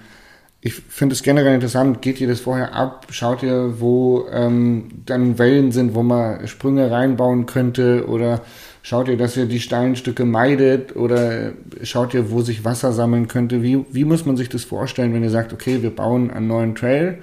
ich 0.62 0.74
finde 0.74 1.14
es 1.14 1.22
generell 1.22 1.54
interessant. 1.54 2.02
Geht 2.02 2.20
ihr 2.20 2.28
das 2.28 2.40
vorher 2.40 2.74
ab? 2.74 3.06
Schaut 3.10 3.42
ihr, 3.42 3.80
wo 3.80 4.26
ähm, 4.30 4.88
dann 5.06 5.38
Wellen 5.38 5.72
sind, 5.72 5.94
wo 5.94 6.02
man 6.02 6.46
Sprünge 6.46 6.90
reinbauen 6.90 7.46
könnte? 7.46 8.06
Oder 8.06 8.42
schaut 8.82 9.08
ihr, 9.08 9.16
dass 9.16 9.38
ihr 9.38 9.46
die 9.46 9.60
steilen 9.60 9.96
Stücke 9.96 10.26
meidet? 10.26 10.94
Oder 10.96 11.52
schaut 11.82 12.12
ihr, 12.12 12.30
wo 12.30 12.42
sich 12.42 12.62
Wasser 12.62 12.92
sammeln 12.92 13.26
könnte? 13.26 13.62
Wie, 13.62 13.86
wie 13.90 14.04
muss 14.04 14.26
man 14.26 14.36
sich 14.36 14.50
das 14.50 14.64
vorstellen, 14.64 15.14
wenn 15.14 15.22
ihr 15.22 15.30
sagt, 15.30 15.54
okay, 15.54 15.82
wir 15.82 15.96
bauen 15.96 16.30
einen 16.30 16.48
neuen 16.48 16.74
Trail? 16.74 17.22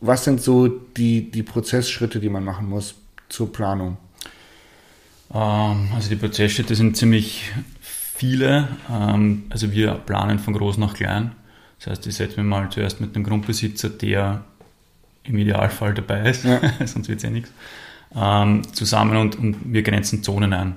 Was 0.00 0.24
sind 0.24 0.42
so 0.42 0.68
die, 0.68 1.30
die 1.30 1.42
Prozessschritte, 1.42 2.20
die 2.20 2.28
man 2.28 2.44
machen 2.44 2.68
muss 2.68 2.94
zur 3.28 3.52
Planung? 3.52 3.96
Ähm, 5.32 5.88
also 5.94 6.08
die 6.08 6.16
Prozessschritte 6.16 6.74
sind 6.74 6.96
ziemlich 6.96 7.50
viele. 7.80 8.68
Ähm, 8.90 9.44
also 9.50 9.72
wir 9.72 9.94
planen 9.94 10.38
von 10.38 10.54
groß 10.54 10.78
nach 10.78 10.94
klein. 10.94 11.32
Das 11.78 11.88
heißt, 11.88 12.06
ich 12.06 12.14
setze 12.14 12.40
mich 12.40 12.48
mal 12.48 12.70
zuerst 12.70 13.00
mit 13.00 13.14
einem 13.14 13.24
Grundbesitzer, 13.24 13.90
der 13.90 14.44
im 15.24 15.38
Idealfall 15.38 15.94
dabei 15.94 16.30
ist, 16.30 16.44
ja. 16.44 16.60
sonst 16.86 17.08
wird 17.08 17.18
es 17.18 17.24
ja 17.24 17.30
nichts. 17.30 17.52
ähm, 18.14 18.62
zusammen 18.72 19.16
und, 19.16 19.36
und, 19.36 19.56
wir 19.72 19.82
grenzen 19.82 20.22
Zonen 20.22 20.52
ein. 20.52 20.76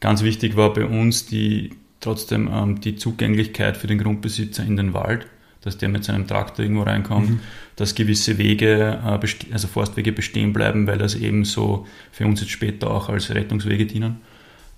Ganz 0.00 0.22
wichtig 0.22 0.56
war 0.56 0.72
bei 0.72 0.84
uns 0.84 1.26
die, 1.26 1.74
trotzdem 1.98 2.80
die 2.80 2.94
Zugänglichkeit 2.94 3.76
für 3.76 3.88
den 3.88 3.98
Grundbesitzer 3.98 4.62
in 4.62 4.76
den 4.76 4.94
Wald, 4.94 5.26
dass 5.62 5.78
der 5.78 5.88
mit 5.88 6.04
seinem 6.04 6.26
Traktor 6.26 6.64
irgendwo 6.64 6.82
reinkommt, 6.82 7.30
mhm. 7.30 7.40
dass 7.76 7.94
gewisse 7.94 8.38
Wege, 8.38 9.00
äh, 9.04 9.52
also 9.52 9.68
Forstwege 9.68 10.12
bestehen 10.12 10.52
bleiben, 10.52 10.86
weil 10.86 10.98
das 10.98 11.14
eben 11.14 11.44
so 11.44 11.86
für 12.12 12.26
uns 12.26 12.40
jetzt 12.40 12.50
später 12.50 12.90
auch 12.90 13.08
als 13.08 13.34
Rettungswege 13.34 13.86
dienen. 13.86 14.20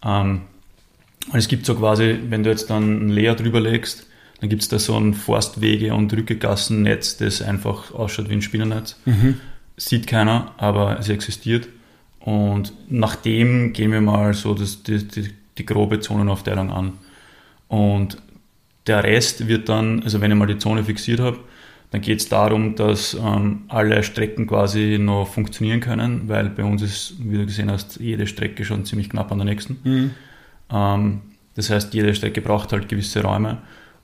Ähm, 0.05 0.43
und 1.31 1.39
es 1.39 1.49
gibt 1.49 1.67
so 1.67 1.75
quasi, 1.75 2.19
wenn 2.29 2.43
du 2.43 2.51
jetzt 2.51 2.71
dann 2.71 3.07
ein 3.07 3.09
Leer 3.11 3.35
drüber 3.35 3.61
legst, 3.61 4.07
dann 4.41 4.49
gibt 4.49 4.63
es 4.63 4.69
da 4.69 4.79
so 4.79 4.97
ein 4.97 5.13
Forstwege- 5.13 5.95
und 5.95 6.13
Rückegassennetz, 6.13 7.19
das 7.19 7.43
einfach 7.43 7.93
ausschaut 7.93 8.31
wie 8.31 8.35
ein 8.35 8.43
Spinnernetz. 8.43 8.97
Mhm. 9.05 9.37
Sieht 9.77 10.07
keiner, 10.07 10.55
aber 10.57 10.99
es 10.99 11.09
existiert. 11.09 11.69
Und 12.21 12.73
nach 12.89 13.17
dem 13.17 13.73
gehen 13.73 13.93
wir 13.93 14.01
mal 14.01 14.33
so 14.35 14.55
das, 14.55 14.83
die, 14.83 15.07
die, 15.07 15.31
die 15.59 15.67
grobe 15.67 16.01
Zonenaufteilung 16.01 16.71
an. 16.71 16.93
Und 17.69 18.17
der 18.87 19.05
Rest 19.05 19.47
wird 19.47 19.69
dann, 19.69 20.03
also 20.03 20.21
wenn 20.21 20.31
ich 20.31 20.37
mal 20.37 20.47
die 20.47 20.59
Zone 20.59 20.85
fixiert 20.85 21.21
habe, 21.21 21.39
dann 21.91 22.01
geht 22.01 22.21
es 22.21 22.29
darum, 22.29 22.77
dass 22.77 23.15
ähm, 23.15 23.63
alle 23.69 24.03
Strecken 24.03 24.47
quasi 24.47 24.97
noch 24.99 25.27
funktionieren 25.27 25.81
können, 25.81 26.29
weil 26.29 26.49
bei 26.49 26.63
uns 26.63 26.83
ist, 26.83 27.15
wie 27.19 27.39
du 27.39 27.47
gesehen 27.47 27.71
hast, 27.71 27.99
jede 27.99 28.27
Strecke 28.27 28.65
schon 28.65 28.85
ziemlich 28.85 29.11
knapp 29.11 29.33
an 29.33 29.39
der 29.39 29.47
nächsten. 29.47 29.79
Mhm. 29.83 30.11
Ähm, 30.73 31.21
das 31.57 31.69
heißt, 31.69 31.93
jede 31.95 32.15
Strecke 32.15 32.41
braucht 32.41 32.73
halt 32.73 32.89
gewisse 32.89 33.23
Räume 33.23 33.59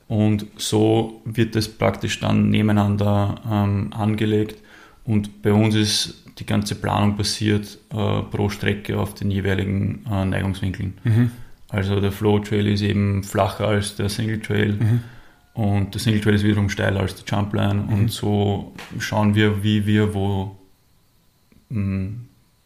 und 0.09 0.47
so 0.57 1.23
wird 1.25 1.55
es 1.55 1.69
praktisch 1.69 2.19
dann 2.19 2.51
nebeneinander 2.51 3.37
ähm, 3.51 3.93
angelegt 3.93 4.61
und 5.05 5.43
bei 5.43 5.53
uns 5.53 5.75
ist 5.77 6.25
die 6.39 6.47
ganze 6.47 6.75
Planung 6.75 7.17
basiert 7.17 7.79
äh, 7.91 8.23
pro 8.23 8.49
Strecke 8.49 8.99
auf 8.99 9.15
den 9.15 9.31
jeweiligen 9.31 10.05
äh, 10.11 10.25
Neigungswinkeln. 10.25 10.95
Mhm. 11.05 11.31
Also 11.77 12.01
der 12.01 12.11
Flow 12.11 12.39
Trail 12.39 12.67
ist 12.69 12.81
eben 12.81 13.23
flacher 13.23 13.69
als 13.69 13.97
der 13.97 14.09
Single 14.09 14.41
Trail 14.41 14.73
mhm. 14.81 15.01
und 15.53 15.93
der 15.93 16.01
Single 16.01 16.23
Trail 16.23 16.35
ist 16.35 16.43
wiederum 16.43 16.71
steiler 16.71 17.01
als 17.01 17.17
die 17.17 17.31
Jumpline 17.31 17.75
mhm. 17.75 17.93
und 17.93 18.11
so 18.11 18.73
schauen 18.99 19.35
wir, 19.35 19.63
wie 19.63 19.85
wir 19.85 20.15
wo, 20.15 20.57
mh, 21.69 21.81
mm, 21.81 22.21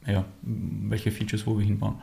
ja, 0.07 0.25
welche 0.43 1.11
Features 1.11 1.45
wo 1.45 1.59
wir 1.59 1.65
hinbauen. 1.65 1.97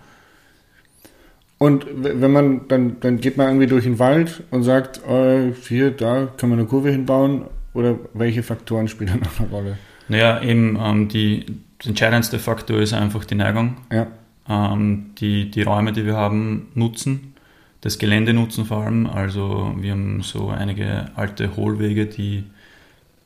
Und 1.60 1.86
wenn 1.89 2.32
man, 2.32 2.67
dann, 2.67 3.00
dann 3.00 3.22
geht 3.22 3.38
man 3.38 3.48
irgendwie 3.48 3.67
durch 3.67 3.86
den 3.86 4.00
Wald 4.00 4.43
und 4.52 4.63
sagt, 4.63 5.02
äh, 5.08 5.54
hier, 5.54 5.91
da 5.91 6.28
kann 6.36 6.50
man 6.50 6.60
eine 6.60 6.67
Kurve 6.67 6.91
hinbauen 6.91 7.46
oder 7.74 7.98
welche 8.13 8.43
Faktoren 8.43 8.89
spielen 8.89 9.22
dann 9.22 9.30
eine 9.39 9.48
Rolle? 9.48 9.78
Naja, 10.10 10.41
eben 10.41 10.78
ähm, 10.78 11.08
die, 11.08 11.46
der 11.82 11.91
entscheidendste 11.91 12.38
Faktor 12.38 12.82
ist 12.82 12.91
einfach 12.91 13.24
die 13.24 13.36
Neigung. 13.36 13.78
Ja. 13.93 14.08
Ähm, 14.50 15.12
die, 15.18 15.52
die 15.52 15.64
Räume, 15.64 15.94
die 15.94 16.06
wir 16.06 16.16
haben, 16.16 16.68
nutzen, 16.74 17.34
das 17.82 18.00
Gelände 18.00 18.34
nutzen 18.34 18.66
vor 18.66 18.84
allem. 18.84 19.06
Also 19.08 19.74
wir 19.78 19.92
haben 19.92 20.22
so 20.22 20.50
einige 20.50 21.12
alte 21.16 21.56
Hohlwege, 21.56 22.06
die 22.06 22.44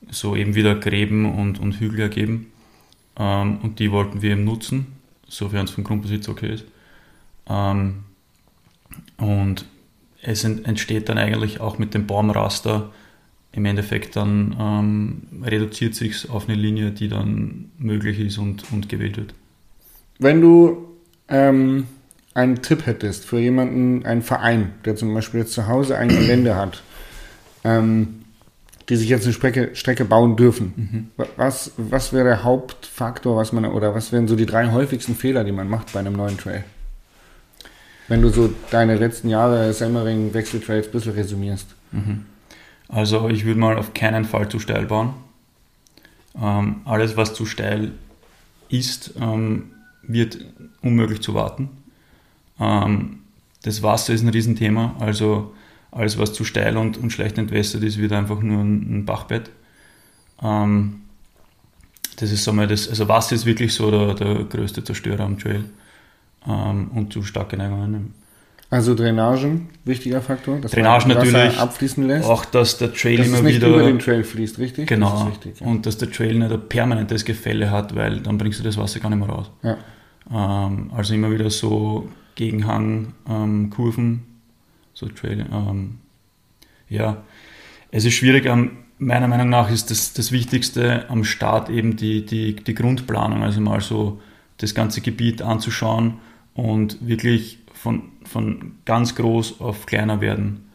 so 0.09 0.35
eben 0.35 0.55
wieder 0.55 0.75
Gräben 0.75 1.33
und, 1.33 1.59
und 1.59 1.79
Hügel 1.79 2.01
ergeben. 2.01 2.51
Ähm, 3.17 3.59
und 3.61 3.79
die 3.79 3.91
wollten 3.91 4.21
wir 4.21 4.31
eben 4.31 4.43
nutzen, 4.43 4.87
sofern 5.27 5.65
es 5.65 5.71
vom 5.71 5.83
Grundbesitz 5.83 6.27
okay 6.27 6.53
ist. 6.53 6.65
Ähm, 7.47 8.03
und 9.17 9.65
es 10.21 10.43
entsteht 10.43 11.09
dann 11.09 11.17
eigentlich 11.17 11.59
auch 11.59 11.77
mit 11.77 11.93
dem 11.93 12.07
Baumraster 12.07 12.91
im 13.53 13.65
Endeffekt 13.65 14.15
dann 14.15 14.55
ähm, 14.57 15.43
reduziert 15.43 15.93
sich 15.93 16.29
auf 16.29 16.47
eine 16.47 16.57
Linie, 16.57 16.91
die 16.91 17.09
dann 17.09 17.71
möglich 17.77 18.19
ist 18.19 18.37
und, 18.37 18.71
und 18.71 18.87
gewählt 18.87 19.17
wird. 19.17 19.33
Wenn 20.19 20.39
du 20.39 20.90
ähm, 21.31 21.87
einen 22.33 22.61
Tipp 22.61 22.85
hättest 22.85 23.25
für 23.25 23.39
jemanden, 23.39 24.05
einen 24.05 24.21
Verein, 24.21 24.73
der 24.85 24.95
zum 24.95 25.13
Beispiel 25.13 25.41
jetzt 25.41 25.53
zu 25.53 25.67
Hause 25.67 25.97
ein 25.97 26.09
Gelände 26.09 26.55
hat, 26.55 26.83
ähm, 27.63 28.23
die 28.89 28.95
sich 28.95 29.09
jetzt 29.09 29.23
eine 29.25 29.33
Strecke, 29.33 29.71
Strecke 29.73 30.05
bauen 30.05 30.35
dürfen, 30.35 30.73
mhm. 30.75 31.25
was, 31.37 31.71
was 31.77 32.13
wäre 32.13 32.25
der 32.25 32.43
Hauptfaktor, 32.43 33.37
was 33.37 33.53
man, 33.53 33.65
oder 33.65 33.95
was 33.95 34.11
wären 34.11 34.27
so 34.27 34.35
die 34.35 34.45
drei 34.45 34.71
häufigsten 34.71 35.15
Fehler, 35.15 35.43
die 35.43 35.51
man 35.51 35.69
macht 35.69 35.93
bei 35.93 35.99
einem 35.99 36.13
neuen 36.13 36.37
Trail? 36.37 36.63
Wenn 38.07 38.21
du 38.21 38.29
so 38.29 38.53
deine 38.71 38.97
letzten 38.97 39.29
Jahre 39.29 39.71
Semmering 39.71 40.33
Wechseltrails 40.33 40.87
ein 40.87 40.91
bisschen 40.91 41.13
resümierst. 41.13 41.67
Mhm. 41.91 42.25
Also 42.89 43.29
ich 43.29 43.45
würde 43.45 43.59
mal 43.59 43.77
auf 43.77 43.93
keinen 43.93 44.25
Fall 44.25 44.49
zu 44.49 44.59
steil 44.59 44.85
bauen. 44.85 45.13
Ähm, 46.35 46.81
alles, 46.83 47.15
was 47.15 47.33
zu 47.33 47.45
steil 47.45 47.91
ist, 48.67 49.13
ähm, 49.21 49.71
wird 50.13 50.39
unmöglich 50.81 51.21
zu 51.21 51.33
warten. 51.33 51.69
Ähm, 52.59 53.19
das 53.63 53.83
Wasser 53.83 54.13
ist 54.13 54.23
ein 54.23 54.29
Riesenthema, 54.29 54.95
also 54.99 55.53
alles, 55.91 56.17
was 56.17 56.33
zu 56.33 56.43
steil 56.45 56.77
und, 56.77 56.97
und 56.97 57.11
schlecht 57.11 57.37
entwässert 57.37 57.83
ist, 57.83 57.97
wird 57.97 58.13
einfach 58.13 58.41
nur 58.41 58.61
ein, 58.61 58.99
ein 58.99 59.05
Bachbett. 59.05 59.51
Ähm, 60.41 61.01
das 62.17 62.31
ist 62.31 62.43
so 62.43 62.53
mal 62.53 62.67
das, 62.67 62.87
also 62.87 63.07
Wasser 63.07 63.35
ist 63.35 63.45
wirklich 63.45 63.73
so 63.73 63.91
der, 63.91 64.13
der 64.13 64.43
größte 64.45 64.83
Zerstörer 64.83 65.23
am 65.23 65.37
Trail 65.37 65.65
ähm, 66.47 66.89
und 66.93 67.13
zu 67.13 67.23
starke 67.23 67.57
Neigungen. 67.57 68.13
Also 68.69 68.95
Drainagen, 68.95 69.67
wichtiger 69.83 70.21
Faktor. 70.21 70.59
Dass 70.59 70.71
Drainagen 70.71 71.09
natürlich. 71.09 71.59
abfließen 71.59 72.07
lässt. 72.07 72.25
Auch, 72.25 72.45
dass 72.45 72.77
der 72.77 72.93
Trail 72.93 73.17
dass 73.17 73.27
immer 73.27 73.37
es 73.37 73.43
nicht 73.43 73.55
wieder. 73.57 73.67
über 73.67 73.83
den 73.83 73.99
Trail 73.99 74.23
fließt, 74.23 74.59
richtig? 74.59 74.87
Genau. 74.87 75.25
Das 75.25 75.27
wichtig, 75.27 75.59
ja. 75.59 75.67
Und 75.67 75.85
dass 75.85 75.97
der 75.97 76.09
Trail 76.09 76.35
nicht 76.35 76.51
ein 76.51 76.69
permanentes 76.69 77.25
Gefälle 77.25 77.69
hat, 77.69 77.93
weil 77.95 78.21
dann 78.21 78.37
bringst 78.37 78.59
du 78.59 78.63
das 78.63 78.77
Wasser 78.77 79.01
gar 79.01 79.09
nicht 79.09 79.19
mehr 79.19 79.27
raus. 79.27 79.51
Ja. 79.61 79.77
Ähm, 80.29 80.91
also 80.95 81.13
immer 81.13 81.31
wieder 81.31 81.49
so 81.49 82.09
Gegenhang-Kurven, 82.35 84.05
ähm, 84.05 84.21
so 84.93 85.07
Trail. 85.07 85.45
Ähm, 85.51 85.97
ja, 86.89 87.23
es 87.91 88.05
ist 88.05 88.13
schwierig. 88.13 88.45
Ähm, 88.45 88.71
meiner 88.99 89.27
Meinung 89.27 89.49
nach 89.49 89.71
ist 89.71 89.89
das, 89.89 90.13
das 90.13 90.31
Wichtigste 90.31 91.09
am 91.09 91.23
Start 91.23 91.69
eben 91.69 91.95
die, 91.95 92.25
die, 92.25 92.55
die 92.55 92.75
Grundplanung, 92.75 93.43
also 93.43 93.61
mal 93.61 93.81
so 93.81 94.21
das 94.57 94.75
ganze 94.75 95.01
Gebiet 95.01 95.41
anzuschauen 95.41 96.15
und 96.53 97.05
wirklich 97.05 97.59
von, 97.73 98.03
von 98.23 98.73
ganz 98.85 99.15
groß 99.15 99.59
auf 99.59 99.85
kleiner 99.85 100.21
werden. 100.21 100.67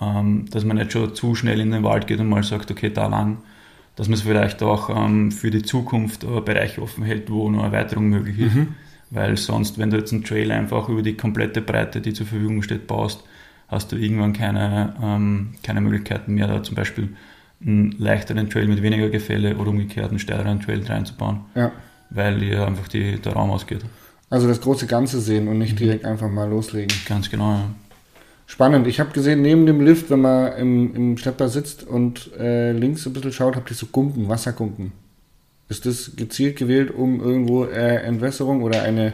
Ähm, 0.00 0.46
dass 0.50 0.64
man 0.64 0.76
nicht 0.76 0.92
schon 0.92 1.14
zu 1.14 1.34
schnell 1.34 1.60
in 1.60 1.70
den 1.70 1.84
Wald 1.84 2.06
geht 2.06 2.18
und 2.18 2.28
mal 2.28 2.42
sagt, 2.42 2.70
okay, 2.70 2.90
da 2.90 3.06
lang. 3.06 3.38
Dass 3.96 4.08
man 4.08 4.14
es 4.14 4.22
vielleicht 4.22 4.60
auch 4.62 4.90
ähm, 4.90 5.30
für 5.30 5.50
die 5.50 5.62
Zukunft 5.62 6.24
äh, 6.24 6.40
Bereiche 6.40 6.82
offen 6.82 7.04
hält, 7.04 7.30
wo 7.30 7.46
eine 7.46 7.62
Erweiterung 7.62 8.08
möglich 8.08 8.38
ist. 8.40 8.54
Mhm. 8.54 8.74
Weil 9.10 9.36
sonst, 9.36 9.78
wenn 9.78 9.90
du 9.90 9.96
jetzt 9.96 10.12
einen 10.12 10.24
Trail 10.24 10.50
einfach 10.50 10.88
über 10.88 11.02
die 11.02 11.16
komplette 11.16 11.60
Breite, 11.60 12.00
die 12.00 12.12
zur 12.12 12.26
Verfügung 12.26 12.62
steht, 12.62 12.86
baust, 12.86 13.22
hast 13.68 13.92
du 13.92 13.96
irgendwann 13.96 14.32
keine, 14.32 14.94
ähm, 15.02 15.54
keine 15.62 15.80
Möglichkeiten 15.80 16.34
mehr, 16.34 16.46
da 16.46 16.62
zum 16.62 16.74
Beispiel 16.74 17.10
einen 17.64 17.92
leichteren 17.92 18.50
Trail 18.50 18.66
mit 18.66 18.82
weniger 18.82 19.08
Gefälle 19.08 19.56
oder 19.56 19.70
umgekehrt 19.70 20.10
einen 20.10 20.18
steileren 20.18 20.60
Trail 20.60 20.84
reinzubauen. 20.84 21.40
Ja. 21.54 21.72
Weil 22.10 22.40
dir 22.40 22.66
einfach 22.66 22.88
die, 22.88 23.20
der 23.20 23.32
Raum 23.32 23.50
ausgeht. 23.50 23.80
Also 24.30 24.48
das 24.48 24.60
große 24.60 24.86
Ganze 24.86 25.20
sehen 25.20 25.48
und 25.48 25.58
nicht 25.58 25.74
mhm. 25.74 25.78
direkt 25.78 26.04
einfach 26.04 26.30
mal 26.30 26.48
loslegen. 26.48 26.96
Ganz 27.08 27.30
genau, 27.30 27.52
ja. 27.52 27.64
Spannend. 28.46 28.86
Ich 28.86 29.00
habe 29.00 29.10
gesehen, 29.12 29.40
neben 29.40 29.64
dem 29.64 29.80
Lift, 29.80 30.10
wenn 30.10 30.20
man 30.20 30.52
im, 30.58 30.94
im 30.94 31.16
Schlepper 31.16 31.48
sitzt 31.48 31.82
und 31.82 32.30
äh, 32.38 32.72
links 32.72 33.06
ein 33.06 33.14
bisschen 33.14 33.32
schaut, 33.32 33.56
habt 33.56 33.70
ihr 33.70 33.76
so 33.76 33.86
Gumpen, 33.86 34.28
Wassergumpen. 34.28 34.92
Ist 35.68 35.86
das 35.86 36.12
gezielt 36.16 36.56
gewählt, 36.56 36.90
um 36.90 37.20
irgendwo 37.20 37.64
äh, 37.64 38.02
Entwässerung 38.02 38.62
oder 38.62 38.82
eine, 38.82 39.12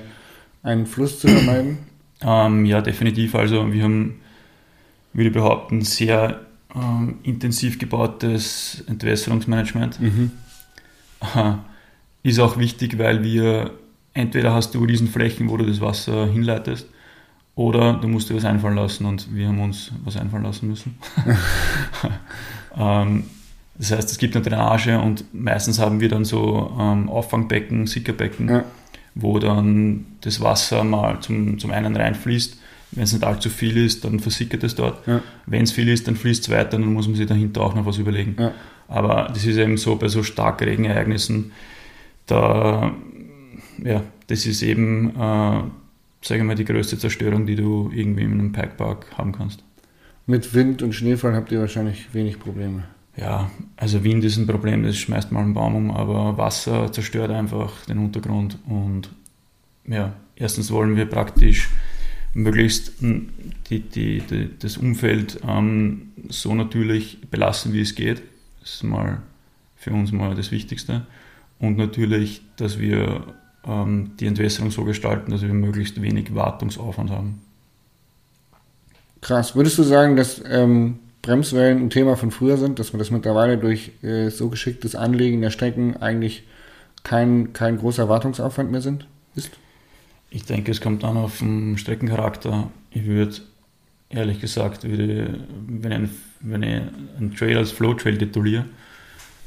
einen 0.63 0.87
Fluss 0.87 1.21
zu 1.21 1.29
vermeiden? 1.29 1.79
Ähm, 2.23 2.67
ja, 2.67 2.83
definitiv. 2.83 3.35
Also 3.35 3.73
wir 3.73 3.83
haben, 3.83 4.21
würde 5.15 5.29
ich 5.29 5.33
behaupten, 5.33 5.81
sehr 5.81 6.45
ähm, 6.75 7.15
intensiv 7.23 7.79
gebautes 7.79 8.85
Entwässerungsmanagement. 8.87 9.99
Mhm. 9.99 10.31
Ist 12.23 12.39
auch 12.39 12.59
wichtig, 12.59 12.99
weil 12.99 13.25
wir 13.25 13.71
entweder 14.13 14.53
hast 14.53 14.75
du 14.75 14.85
Riesenflächen, 14.85 15.49
wo 15.49 15.57
du 15.57 15.65
das 15.65 15.81
Wasser 15.81 16.31
hinleitest, 16.31 16.87
oder 17.55 17.95
du 17.95 18.07
musst 18.07 18.29
dir 18.29 18.37
was 18.37 18.45
einfallen 18.45 18.77
lassen 18.77 19.07
und 19.07 19.35
wir 19.35 19.49
haben 19.49 19.61
uns 19.61 19.91
was 20.05 20.19
einfallen 20.19 20.45
lassen 20.45 20.69
müssen. 20.69 20.99
ähm, 22.77 23.25
das 23.81 23.93
heißt, 23.93 24.11
es 24.11 24.19
gibt 24.19 24.37
eine 24.37 24.45
Drainage 24.45 24.99
und 25.01 25.25
meistens 25.33 25.79
haben 25.79 26.01
wir 26.01 26.11
dann 26.11 26.27
so 26.27 26.71
ähm, 26.79 27.09
Auffangbecken, 27.09 27.87
Sickerbecken, 27.87 28.49
ja. 28.49 28.65
wo 29.15 29.39
dann 29.39 30.05
das 30.21 30.43
Wasser 30.43 30.85
mal 30.85 31.21
zum, 31.21 31.59
zum 31.59 31.71
einen 31.71 31.97
reinfließt. 31.97 32.59
Wenn 32.91 33.05
es 33.05 33.15
nicht 33.15 33.25
allzu 33.25 33.49
viel 33.49 33.79
ist, 33.79 34.05
dann 34.05 34.21
versickert 34.21 34.65
es 34.65 34.75
dort. 34.75 35.07
Ja. 35.07 35.23
Wenn 35.47 35.63
es 35.63 35.73
viel 35.73 35.89
ist, 35.89 36.07
dann 36.07 36.17
fließt 36.17 36.43
es 36.43 36.51
weiter, 36.51 36.73
dann 36.73 36.93
muss 36.93 37.07
man 37.09 37.17
sich 37.17 37.27
dahinter 37.27 37.63
auch 37.63 37.75
noch 37.75 37.87
was 37.87 37.97
überlegen. 37.97 38.37
Ja. 38.39 38.53
Aber 38.87 39.31
das 39.33 39.47
ist 39.47 39.57
eben 39.57 39.79
so 39.79 39.97
bei 39.97 40.09
so 40.09 40.23
starken 40.23 40.65
Regenereignissen, 40.65 41.53
da 42.27 42.93
ja, 43.83 44.03
das 44.27 44.45
ist 44.45 44.63
eben, 44.63 45.11
äh, 45.11 45.63
sage 46.21 46.41
ich 46.41 46.43
mal, 46.43 46.55
die 46.55 46.67
größte 46.67 46.99
Zerstörung, 46.99 47.47
die 47.47 47.57
du 47.57 47.91
irgendwie 47.95 48.25
in 48.25 48.33
einem 48.33 48.53
Pikepark 48.53 49.07
haben 49.17 49.33
kannst. 49.33 49.65
Mit 50.27 50.53
Wind 50.53 50.83
und 50.83 50.93
Schneefall 50.93 51.35
habt 51.35 51.51
ihr 51.51 51.61
wahrscheinlich 51.61 52.13
wenig 52.13 52.39
Probleme. 52.39 52.85
Ja, 53.17 53.51
also 53.77 54.05
Wind 54.05 54.25
ist 54.25 54.37
ein 54.37 54.47
Problem, 54.47 54.83
das 54.83 54.97
schmeißt 54.97 55.33
mal 55.33 55.41
einen 55.41 55.55
Baum 55.55 55.75
um, 55.75 55.91
aber 55.91 56.39
Wasser 56.39 56.93
zerstört 56.93 57.31
einfach 57.31 57.85
den 57.87 57.99
Untergrund 57.99 58.59
und 58.67 59.11
ja, 59.87 60.15
erstens 60.37 60.71
wollen 60.71 60.97
wir 60.97 61.07
praktisch 61.07 61.69
möglichst 62.35 62.93
die, 63.01 63.81
die, 63.81 64.21
die, 64.21 64.51
das 64.59 64.77
Umfeld 64.77 65.41
ähm, 65.47 66.13
so 66.29 66.55
natürlich 66.55 67.21
belassen, 67.31 67.73
wie 67.73 67.81
es 67.81 67.95
geht. 67.95 68.23
Das 68.61 68.75
ist 68.75 68.83
mal 68.85 69.23
für 69.77 69.93
uns 69.93 70.13
mal 70.13 70.35
das 70.35 70.51
Wichtigste. 70.51 71.07
Und 71.59 71.77
natürlich, 71.77 72.43
dass 72.57 72.79
wir 72.79 73.25
ähm, 73.65 74.13
die 74.21 74.27
Entwässerung 74.27 74.71
so 74.71 74.85
gestalten, 74.85 75.31
dass 75.31 75.43
wir 75.43 75.53
möglichst 75.53 76.01
wenig 76.01 76.35
Wartungsaufwand 76.35 77.11
haben. 77.11 77.41
Krass. 79.21 79.55
Würdest 79.55 79.79
du 79.79 79.83
sagen, 79.83 80.17
dass 80.17 80.43
ähm, 80.47 80.99
Bremswellen 81.23 81.79
ein 81.83 81.91
Thema 81.91 82.17
von 82.17 82.31
früher 82.31 82.57
sind, 82.57 82.79
dass 82.79 82.93
man 82.93 82.99
das 82.99 83.11
mittlerweile 83.11 83.59
durch 83.59 83.93
äh, 84.03 84.31
so 84.31 84.49
geschicktes 84.49 84.95
Anlegen 84.95 85.41
der 85.41 85.51
Strecken 85.51 85.97
eigentlich 85.99 86.45
kein, 87.03 87.53
kein 87.53 87.79
großer 87.79 88.09
Wartungsaufwand 88.09 88.71
mehr 88.71 88.81
sind, 88.81 89.07
ist? 89.35 89.51
Ich 90.31 90.45
denke, 90.45 90.71
es 90.71 90.81
kommt 90.81 91.03
dann 91.03 91.17
auf 91.17 91.39
den 91.39 91.77
Streckencharakter. 91.77 92.71
Ich 92.91 93.05
würde, 93.05 93.35
ehrlich 94.11 94.41
gesagt, 94.41 94.85
würde, 94.85 95.41
wenn, 95.67 95.93
ein, 95.93 96.11
wenn 96.41 96.63
ich 96.63 96.81
einen 97.19 97.35
Trail 97.37 97.59
als 97.59 97.73
Flow-Trail 97.73 98.17
tituliere 98.17 98.65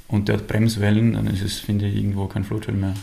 und 0.08 0.28
der 0.28 0.38
hat 0.38 0.48
Bremswellen, 0.48 1.14
dann 1.14 1.28
ist 1.28 1.42
es, 1.42 1.60
finde 1.60 1.88
ich, 1.88 1.96
irgendwo 1.96 2.28
kein 2.28 2.44
Flow-Trail 2.44 2.76
mehr. 2.76 2.94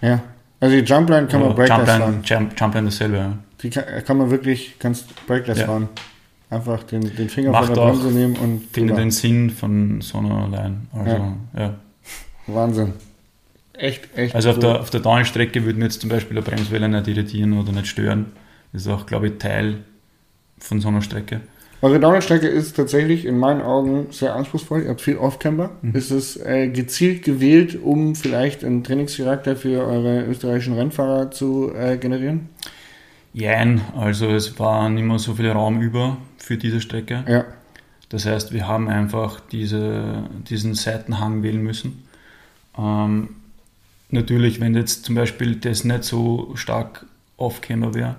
Ja, 0.00 0.22
also 0.58 0.74
die 0.74 0.82
Jumpline 0.82 1.26
kann 1.28 1.40
man 1.40 1.54
breakless 1.54 1.76
Jumpline, 1.78 1.98
fahren. 1.98 2.22
Jump, 2.24 2.60
Jumpline 2.60 2.84
dasselbe, 2.86 3.16
ja. 3.16 3.38
Die 3.62 3.70
kann, 3.70 3.84
kann 4.04 4.16
man 4.16 4.30
wirklich, 4.30 4.76
kannst 4.78 5.26
breakless 5.26 5.58
Ja. 5.58 5.66
fahren. 5.66 5.88
Einfach 6.52 6.82
den, 6.82 7.00
den 7.16 7.30
Finger 7.30 7.50
Macht 7.50 7.66
von 7.66 7.74
der 7.74 7.82
Bremse 7.82 8.08
nehmen 8.08 8.36
und 8.36 8.64
finde 8.72 8.94
den 8.94 9.10
Sinn 9.10 9.48
von 9.48 10.02
so 10.02 10.18
einer 10.18 10.48
Line. 10.48 10.82
Also, 10.92 11.34
ja. 11.56 11.74
Wahnsinn. 12.46 12.92
Echt, 13.72 14.08
echt. 14.16 14.34
also 14.34 14.50
auf, 14.50 14.56
so. 14.56 14.60
der, 14.60 14.80
auf 14.80 14.90
der 14.90 15.00
Downstrecke 15.00 15.64
würde 15.64 15.78
mir 15.78 15.86
jetzt 15.86 16.02
zum 16.02 16.10
Beispiel 16.10 16.36
eine 16.36 16.44
Bremswelle 16.44 16.90
nicht 16.90 17.08
irritieren 17.08 17.58
oder 17.58 17.72
nicht 17.72 17.86
stören. 17.86 18.32
Das 18.72 18.82
ist 18.82 18.88
auch, 18.88 19.06
glaube 19.06 19.28
ich, 19.28 19.38
Teil 19.38 19.78
von 20.58 20.80
so 20.80 20.88
einer 20.88 21.00
Strecke. 21.00 21.40
Eure 21.80 21.98
Downhill-Strecke 21.98 22.46
ist 22.46 22.76
tatsächlich 22.76 23.24
in 23.24 23.38
meinen 23.38 23.60
Augen 23.60 24.08
sehr 24.10 24.36
anspruchsvoll. 24.36 24.82
Ihr 24.82 24.90
habt 24.90 25.00
viel 25.00 25.16
Off-Camber. 25.16 25.70
Mhm. 25.80 25.96
Ist 25.96 26.10
es 26.10 26.36
äh, 26.36 26.68
gezielt 26.68 27.24
gewählt, 27.24 27.76
um 27.82 28.14
vielleicht 28.14 28.62
einen 28.62 28.84
Trainingscharakter 28.84 29.56
für 29.56 29.84
eure 29.84 30.22
österreichischen 30.26 30.74
Rennfahrer 30.74 31.32
zu 31.32 31.72
äh, 31.74 31.96
generieren? 31.96 32.50
Jein, 33.34 33.80
also 33.96 34.30
es 34.30 34.58
war 34.58 34.90
nicht 34.90 35.04
mehr 35.04 35.18
so 35.18 35.34
viel 35.34 35.50
Raum 35.50 35.80
über 35.80 36.18
für 36.36 36.56
diese 36.56 36.80
Strecke. 36.80 37.24
Ja. 37.26 37.44
Das 38.10 38.26
heißt, 38.26 38.52
wir 38.52 38.68
haben 38.68 38.88
einfach 38.88 39.40
diese, 39.40 40.28
diesen 40.48 40.74
Seitenhang 40.74 41.42
wählen 41.42 41.62
müssen. 41.62 42.02
Ähm, 42.76 43.30
natürlich, 44.10 44.60
wenn 44.60 44.74
jetzt 44.74 45.06
zum 45.06 45.14
Beispiel 45.14 45.56
das 45.56 45.84
nicht 45.84 46.04
so 46.04 46.54
stark 46.56 47.06
off-camera 47.38 47.94
wäre, 47.94 48.16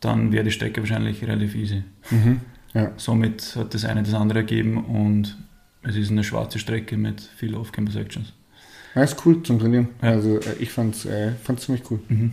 dann 0.00 0.32
wäre 0.32 0.44
die 0.44 0.50
Strecke 0.50 0.82
wahrscheinlich 0.82 1.22
relativ 1.24 1.54
easy. 1.54 1.82
Mhm. 2.10 2.40
Ja. 2.74 2.92
Somit 2.98 3.56
hat 3.56 3.72
das 3.72 3.86
eine 3.86 4.02
das 4.02 4.12
andere 4.14 4.40
ergeben 4.40 4.84
und 4.84 5.38
es 5.82 5.96
ist 5.96 6.10
eine 6.10 6.22
schwarze 6.22 6.58
Strecke 6.58 6.98
mit 6.98 7.22
viel 7.22 7.54
off-camera 7.54 7.92
Sections. 7.92 8.34
ja. 8.94 9.02
Ist 9.02 9.24
cool 9.24 9.42
zum 9.42 9.58
Trainieren. 9.58 9.88
Ja. 10.02 10.10
Also 10.10 10.38
äh, 10.38 10.54
ich 10.58 10.70
fand's, 10.70 11.06
äh, 11.06 11.32
fand's 11.42 11.64
ziemlich 11.64 11.90
cool. 11.90 12.00
Mhm. 12.08 12.32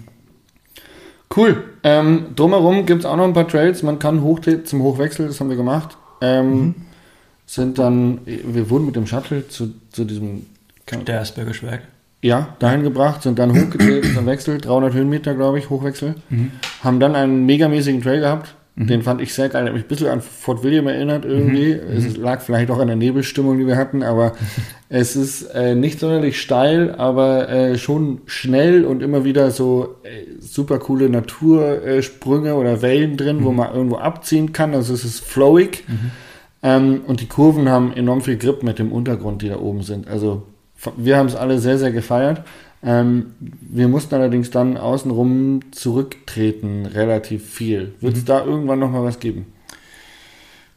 Cool. 1.35 1.63
Ähm, 1.83 2.27
drumherum 2.35 2.85
gibt 2.85 3.01
es 3.01 3.05
auch 3.05 3.15
noch 3.17 3.25
ein 3.25 3.33
paar 3.33 3.47
Trails. 3.47 3.83
Man 3.83 3.99
kann 3.99 4.21
hoch 4.21 4.39
zum 4.63 4.81
Hochwechsel, 4.81 5.27
das 5.27 5.39
haben 5.39 5.49
wir 5.49 5.57
gemacht. 5.57 5.97
Ähm, 6.21 6.51
Mhm. 6.59 6.75
Sind 7.49 7.79
dann, 7.79 8.19
wir 8.25 8.69
wurden 8.69 8.87
mit 8.87 8.97
dem 8.97 9.07
Shuttle 9.07 9.47
zu, 9.47 9.73
zu 9.93 10.03
diesem, 10.03 10.47
Der 11.05 11.21
Asperger 11.21 11.53
Schweig. 11.53 11.81
ja, 12.21 12.49
dahin 12.59 12.83
gebracht, 12.83 13.21
sind 13.23 13.39
dann 13.39 13.51
hochgetreten 13.51 14.13
zum 14.13 14.25
Wechsel, 14.25 14.57
300 14.57 14.93
Höhenmeter, 14.93 15.33
glaube 15.33 15.57
ich, 15.59 15.69
Hochwechsel. 15.69 16.15
Mhm. 16.29 16.51
Haben 16.83 16.99
dann 16.99 17.15
einen 17.15 17.45
megamäßigen 17.45 18.01
Trail 18.01 18.19
gehabt. 18.19 18.55
Den 18.79 19.01
fand 19.01 19.21
ich 19.21 19.33
sehr 19.33 19.49
geil. 19.49 19.65
Hat 19.65 19.73
mich 19.73 19.85
ein 19.85 19.87
bisschen 19.87 20.07
an 20.07 20.21
Fort 20.21 20.63
William 20.63 20.85
erinnert 20.85 21.25
irgendwie. 21.25 21.71
Es 21.71 22.15
lag 22.15 22.41
vielleicht 22.41 22.69
auch 22.69 22.77
an 22.77 22.85
der 22.85 22.95
Nebelstimmung, 22.95 23.57
die 23.57 23.65
wir 23.65 23.75
hatten, 23.75 24.03
aber 24.03 24.33
es 24.89 25.15
ist 25.15 25.45
äh, 25.55 25.73
nicht 25.73 25.99
sonderlich 25.99 26.39
steil, 26.39 26.93
aber 26.93 27.49
äh, 27.49 27.77
schon 27.79 28.21
schnell 28.27 28.85
und 28.85 29.01
immer 29.01 29.25
wieder 29.25 29.49
so 29.49 29.95
äh, 30.03 30.39
super 30.39 30.77
coole 30.77 31.09
Natursprünge 31.09 32.53
oder 32.53 32.83
Wellen 32.83 33.17
drin, 33.17 33.43
wo 33.43 33.51
man 33.51 33.73
irgendwo 33.73 33.97
abziehen 33.97 34.53
kann. 34.53 34.75
Also 34.75 34.93
es 34.93 35.03
ist 35.03 35.25
flowig. 35.25 35.83
Ähm, 36.61 37.01
und 37.07 37.21
die 37.21 37.27
Kurven 37.27 37.69
haben 37.69 37.91
enorm 37.93 38.21
viel 38.21 38.37
Grip 38.37 38.61
mit 38.61 38.77
dem 38.77 38.91
Untergrund, 38.91 39.41
die 39.41 39.49
da 39.49 39.57
oben 39.57 39.81
sind. 39.81 40.07
Also 40.07 40.43
wir 40.95 41.17
haben 41.17 41.27
es 41.27 41.35
alle 41.35 41.57
sehr, 41.57 41.79
sehr 41.79 41.91
gefeiert. 41.91 42.43
Ähm, 42.83 43.27
wir 43.39 43.87
mussten 43.87 44.15
allerdings 44.15 44.51
dann 44.51 44.77
außenrum 44.77 45.61
zurücktreten, 45.71 46.85
relativ 46.85 47.49
viel. 47.49 47.93
Wird 48.01 48.17
es 48.17 48.25
da 48.25 48.45
irgendwann 48.45 48.79
nochmal 48.79 49.03
was 49.03 49.19
geben? 49.19 49.47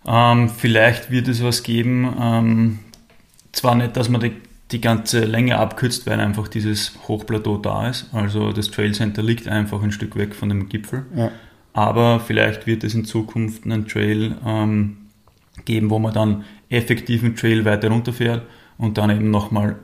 Ähm, 0.06 0.48
vielleicht 0.48 1.10
wird 1.10 1.28
es 1.28 1.42
was 1.42 1.62
geben. 1.62 2.14
Ähm, 2.18 2.78
zwar 3.52 3.74
nicht, 3.74 3.96
dass 3.96 4.08
man 4.08 4.20
die, 4.20 4.32
die 4.70 4.80
ganze 4.80 5.24
Länge 5.24 5.58
abkürzt, 5.58 6.06
weil 6.06 6.20
einfach 6.20 6.48
dieses 6.48 6.92
Hochplateau 7.06 7.58
da 7.58 7.88
ist. 7.88 8.08
Also 8.12 8.52
das 8.52 8.70
Trail 8.70 8.92
Center 8.92 9.22
liegt 9.22 9.46
einfach 9.48 9.82
ein 9.82 9.92
Stück 9.92 10.16
weg 10.16 10.34
von 10.34 10.48
dem 10.48 10.68
Gipfel. 10.68 11.04
Ja. 11.14 11.30
Aber 11.72 12.20
vielleicht 12.20 12.66
wird 12.66 12.82
es 12.82 12.94
in 12.94 13.04
Zukunft 13.04 13.64
einen 13.64 13.86
Trail 13.86 14.36
ähm, 14.44 14.96
geben, 15.64 15.90
wo 15.90 15.98
man 15.98 16.14
dann 16.14 16.44
effektiv 16.68 17.22
einen 17.22 17.36
Trail 17.36 17.64
weiter 17.64 17.88
runterfährt 17.88 18.42
und 18.78 18.98
dann 18.98 19.10
eben 19.10 19.30
nochmal 19.30 19.76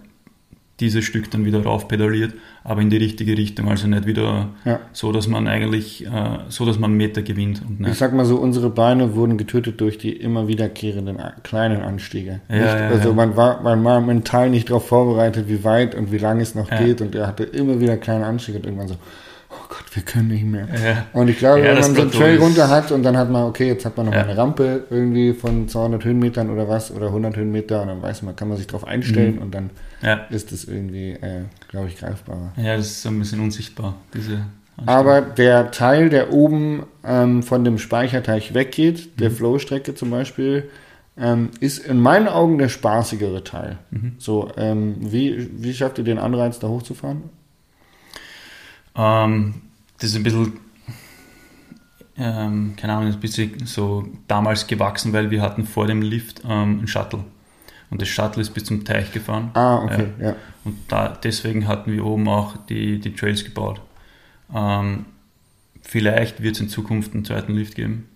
dieses 0.80 1.04
Stück 1.04 1.30
dann 1.30 1.44
wieder 1.46 1.62
rauf 1.62 1.88
pedaliert, 1.88 2.34
aber 2.62 2.82
in 2.82 2.90
die 2.90 2.98
richtige 2.98 3.36
Richtung. 3.38 3.68
Also 3.68 3.86
nicht 3.88 4.06
wieder 4.06 4.48
Ja. 4.64 4.80
so, 4.92 5.10
dass 5.10 5.26
man 5.26 5.48
eigentlich, 5.48 6.04
äh, 6.06 6.10
so, 6.48 6.66
dass 6.66 6.78
man 6.78 6.92
Meter 6.92 7.22
gewinnt 7.22 7.62
und 7.66 7.86
Ich 7.88 7.96
sag 7.96 8.12
mal 8.12 8.26
so, 8.26 8.36
unsere 8.36 8.68
Beine 8.68 9.14
wurden 9.14 9.38
getötet 9.38 9.80
durch 9.80 9.96
die 9.96 10.12
immer 10.12 10.48
wiederkehrenden 10.48 11.18
a- 11.18 11.32
kleinen 11.42 11.80
Anstiege. 11.82 12.40
Ja, 12.50 12.54
nicht, 12.56 12.64
ja, 12.66 12.88
also 12.88 13.14
man 13.14 13.36
war, 13.36 13.62
man 13.62 13.82
war 13.84 14.00
mental 14.02 14.50
nicht 14.50 14.68
darauf 14.68 14.86
vorbereitet, 14.86 15.48
wie 15.48 15.64
weit 15.64 15.94
und 15.94 16.12
wie 16.12 16.18
lang 16.18 16.40
es 16.40 16.54
noch 16.54 16.68
geht 16.68 17.00
und 17.00 17.14
er 17.14 17.26
hatte 17.26 17.44
immer 17.44 17.80
wieder 17.80 17.96
kleine 17.96 18.26
Anstiege 18.26 18.58
und 18.58 18.66
irgendwann 18.66 18.88
so, 18.88 18.96
oh 19.58 19.66
Gott, 19.68 19.84
wir 19.94 20.02
können 20.02 20.28
nicht 20.28 20.44
mehr. 20.44 20.66
Ja. 20.84 21.06
Und 21.12 21.28
ich 21.28 21.38
glaube, 21.38 21.60
Ja, 21.60 21.66
wenn 21.68 21.76
das 21.76 21.86
man 21.88 21.96
so 21.96 22.02
einen 22.02 22.10
Trail 22.12 22.38
runter 22.38 22.68
hat 22.68 22.92
und 22.92 23.02
dann 23.02 23.16
hat 23.16 23.30
man, 23.30 23.44
okay, 23.44 23.66
jetzt 23.68 23.84
hat 23.84 23.96
man 23.96 24.06
noch 24.06 24.12
Ja. 24.14 24.22
eine 24.24 24.36
Rampe 24.36 24.84
irgendwie 24.90 25.32
von 25.32 25.68
200 25.68 26.04
Höhenmetern 26.04 26.50
oder 26.50 26.68
was 26.68 26.90
oder 26.90 27.06
100 27.08 27.36
Höhenmeter 27.36 27.82
und 27.82 27.88
dann 27.88 28.02
weiß 28.02 28.22
man, 28.22 28.36
kann 28.36 28.48
man 28.48 28.56
sich 28.56 28.66
darauf 28.66 28.86
einstellen 28.86 29.36
Mhm. 29.36 29.42
und 29.42 29.54
dann 29.54 29.70
ist 30.30 30.52
es 30.52 30.64
irgendwie, 30.66 31.12
äh, 31.12 31.42
glaube 31.68 31.88
ich, 31.88 31.96
greifbarer. 31.98 32.52
ja, 32.56 32.76
das 32.76 32.86
ist 32.86 33.02
so 33.02 33.08
ein 33.08 33.18
bisschen 33.18 33.40
unsichtbar, 33.40 33.94
diese. 34.14 34.40
Aber 34.84 35.22
der 35.22 35.70
Teil, 35.70 36.10
der 36.10 36.32
oben 36.34 36.82
ähm, 37.02 37.42
von 37.42 37.64
dem 37.64 37.78
Speicherteich 37.78 38.52
weggeht, 38.52 39.18
der 39.20 39.30
Mhm. 39.30 39.34
Flow-Strecke 39.36 39.94
zum 39.94 40.10
Beispiel, 40.10 40.68
ähm, 41.18 41.48
ist 41.60 41.78
in 41.78 41.98
meinen 41.98 42.28
Augen 42.28 42.58
der 42.58 42.68
spaßigere 42.68 43.42
Teil. 43.42 43.78
Mhm. 43.90 44.12
So, 44.18 44.50
ähm, 44.58 44.96
wie, 45.00 45.48
wie 45.56 45.72
schafft 45.72 45.96
ihr 45.96 46.04
den 46.04 46.18
Anreiz, 46.18 46.58
da 46.58 46.68
hochzufahren? 46.68 47.22
Ähm, 48.96 49.54
das 49.98 50.10
ist 50.10 50.16
ein 50.16 50.22
bisschen, 50.22 50.52
ähm, 52.16 52.74
keine 52.76 52.94
Ahnung, 52.94 53.12
ein 53.12 53.20
bisschen 53.20 53.66
so 53.66 54.06
damals 54.28 54.66
gewachsen, 54.66 55.12
weil 55.12 55.30
wir 55.30 55.42
hatten 55.42 55.66
vor 55.66 55.86
dem 55.86 56.02
Lift 56.02 56.42
ähm, 56.44 56.78
einen 56.78 56.88
Shuttle. 56.88 57.24
Und 57.90 58.02
das 58.02 58.08
Shuttle 58.08 58.42
ist 58.42 58.50
bis 58.50 58.64
zum 58.64 58.84
Teich 58.84 59.12
gefahren. 59.12 59.50
Ah, 59.54 59.78
okay, 59.84 60.08
ja. 60.20 60.34
Und 60.64 60.76
da, 60.88 61.08
deswegen 61.08 61.68
hatten 61.68 61.92
wir 61.92 62.04
oben 62.04 62.28
auch 62.28 62.56
die, 62.68 62.98
die 62.98 63.14
Trails 63.14 63.44
gebaut. 63.44 63.80
Ähm, 64.52 65.06
vielleicht 65.82 66.42
wird 66.42 66.56
es 66.56 66.60
in 66.60 66.68
Zukunft 66.68 67.14
einen 67.14 67.24
zweiten 67.24 67.54
Lift 67.54 67.76
geben, 67.76 68.08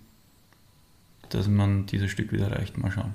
dass 1.29 1.47
man 1.47 1.87
dieses 1.87 2.11
Stück 2.11 2.33
wieder 2.33 2.49
erreicht. 2.49 2.79
Mal 2.79 2.91
schauen. 2.91 3.15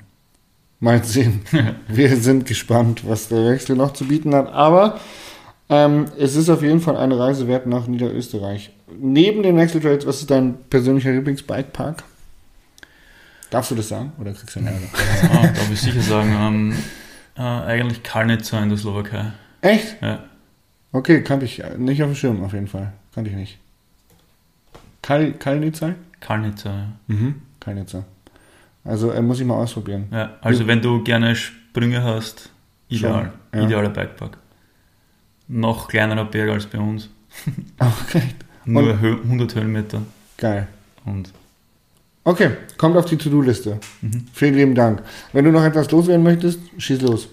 Mal 0.80 1.04
sehen. 1.04 1.42
Wir 1.88 2.16
sind 2.16 2.46
gespannt, 2.46 3.08
was 3.08 3.28
der 3.28 3.46
Wechsel 3.50 3.76
noch 3.76 3.94
zu 3.94 4.06
bieten 4.06 4.34
hat. 4.34 4.52
Aber 4.54 5.00
ähm, 5.70 6.06
es 6.18 6.36
ist 6.36 6.50
auf 6.50 6.62
jeden 6.62 6.80
Fall 6.80 6.98
eine 6.98 7.18
Reise 7.18 7.48
wert 7.48 7.66
nach 7.66 7.88
Niederösterreich. 7.88 8.72
Neben 9.00 9.44
den 9.44 9.58
Wechseltrails, 9.58 10.06
was 10.06 10.20
ist 10.20 10.30
dein 10.32 10.56
persönlicher 10.70 11.12
Lieblingsbikepark? 11.12 12.04
Darfst 13.50 13.72
du 13.72 13.76
das 13.76 13.90
sagen 13.90 14.14
oder 14.20 14.34
kriegst 14.34 14.56
du 14.56 14.60
einen 14.60 14.68
Ärger? 14.68 14.88
ah, 15.32 15.48
darf 15.48 15.72
ich 15.72 15.82
sicher 15.82 16.02
sagen, 16.02 16.36
ähm, 16.38 16.76
äh, 17.38 17.42
eigentlich 17.42 18.04
Karnica 18.04 18.62
in 18.62 18.70
der 18.70 18.78
Slowakei. 18.78 19.32
Echt? 19.62 20.02
Ja. 20.02 20.24
Okay, 20.92 21.22
kannte 21.22 21.46
ich 21.46 21.64
nicht 21.78 22.02
auf 22.04 22.10
dem 22.10 22.16
Schirm 22.16 22.44
auf 22.44 22.54
jeden 22.54 22.68
Fall. 22.68 22.94
Kannte 23.14 23.30
ich 23.30 23.36
nicht. 23.36 23.58
Kal 25.02 25.34
Kalnitzer? 25.34 25.96
Karnica, 26.20 26.70
ja. 26.70 26.88
Mhm. 27.08 27.42
Kalnitzer. 27.60 28.06
Also 28.84 29.12
äh, 29.12 29.22
muss 29.22 29.40
ich 29.40 29.46
mal 29.46 29.56
ausprobieren. 29.56 30.08
Ja, 30.12 30.38
also 30.42 30.68
wenn 30.68 30.82
du 30.82 31.04
gerne 31.04 31.36
Sprünge 31.36 32.04
hast, 32.04 32.50
ideal. 32.88 33.32
Schon, 33.52 33.60
ja. 33.60 33.66
Idealer 33.66 33.90
Bikepark. 33.90 34.38
Noch 35.48 35.88
kleinerer 35.88 36.26
Berg 36.26 36.50
als 36.50 36.66
bei 36.66 36.80
uns. 36.80 37.10
Okay. 37.80 38.22
Nur 38.66 39.00
Hö 39.00 39.18
100 39.24 39.56
Höhenmeter 39.56 40.02
Geil. 40.38 40.68
und 41.06 41.32
Okay, 42.24 42.52
kommt 42.78 42.98
auf 42.98 43.06
die 43.06 43.18
To-Do-Liste. 43.18 43.80
Vielen 44.34 44.56
lieben 44.56 44.74
Dank. 44.74 45.04
Wenn 45.32 45.46
du 45.46 45.52
noch 45.52 45.64
etwas 45.64 45.92
loswerden 45.92 46.24
möchtest, 46.24 46.60
schieß 46.78 47.02
los. 47.02 47.28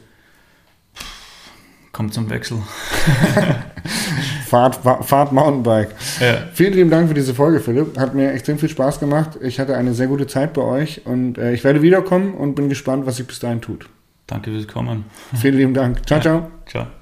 Kommt 1.92 2.12
zum 2.12 2.28
Wechsel. 2.28 2.58
Fahrt, 4.46 4.76
Fahrt 4.76 5.32
Mountainbike. 5.32 5.94
Ja. 6.20 6.48
Vielen 6.52 6.74
lieben 6.74 6.90
Dank 6.90 7.08
für 7.08 7.14
diese 7.14 7.34
Folge, 7.34 7.60
Philipp. 7.60 7.98
Hat 7.98 8.14
mir 8.14 8.32
extrem 8.32 8.58
viel 8.58 8.68
Spaß 8.68 9.00
gemacht. 9.00 9.38
Ich 9.40 9.58
hatte 9.58 9.76
eine 9.76 9.94
sehr 9.94 10.08
gute 10.08 10.26
Zeit 10.26 10.52
bei 10.52 10.62
euch 10.62 11.06
und 11.06 11.38
äh, 11.38 11.54
ich 11.54 11.64
werde 11.64 11.80
wiederkommen 11.80 12.34
und 12.34 12.54
bin 12.54 12.68
gespannt, 12.68 13.06
was 13.06 13.16
sich 13.16 13.26
bis 13.26 13.38
dahin 13.38 13.62
tut. 13.62 13.88
Danke 14.26 14.50
fürs 14.50 14.68
Kommen. 14.68 15.04
Vielen 15.40 15.56
lieben 15.56 15.74
Dank. 15.74 16.06
Ciao, 16.06 16.20
ciao. 16.20 16.50
Ciao. 16.66 17.01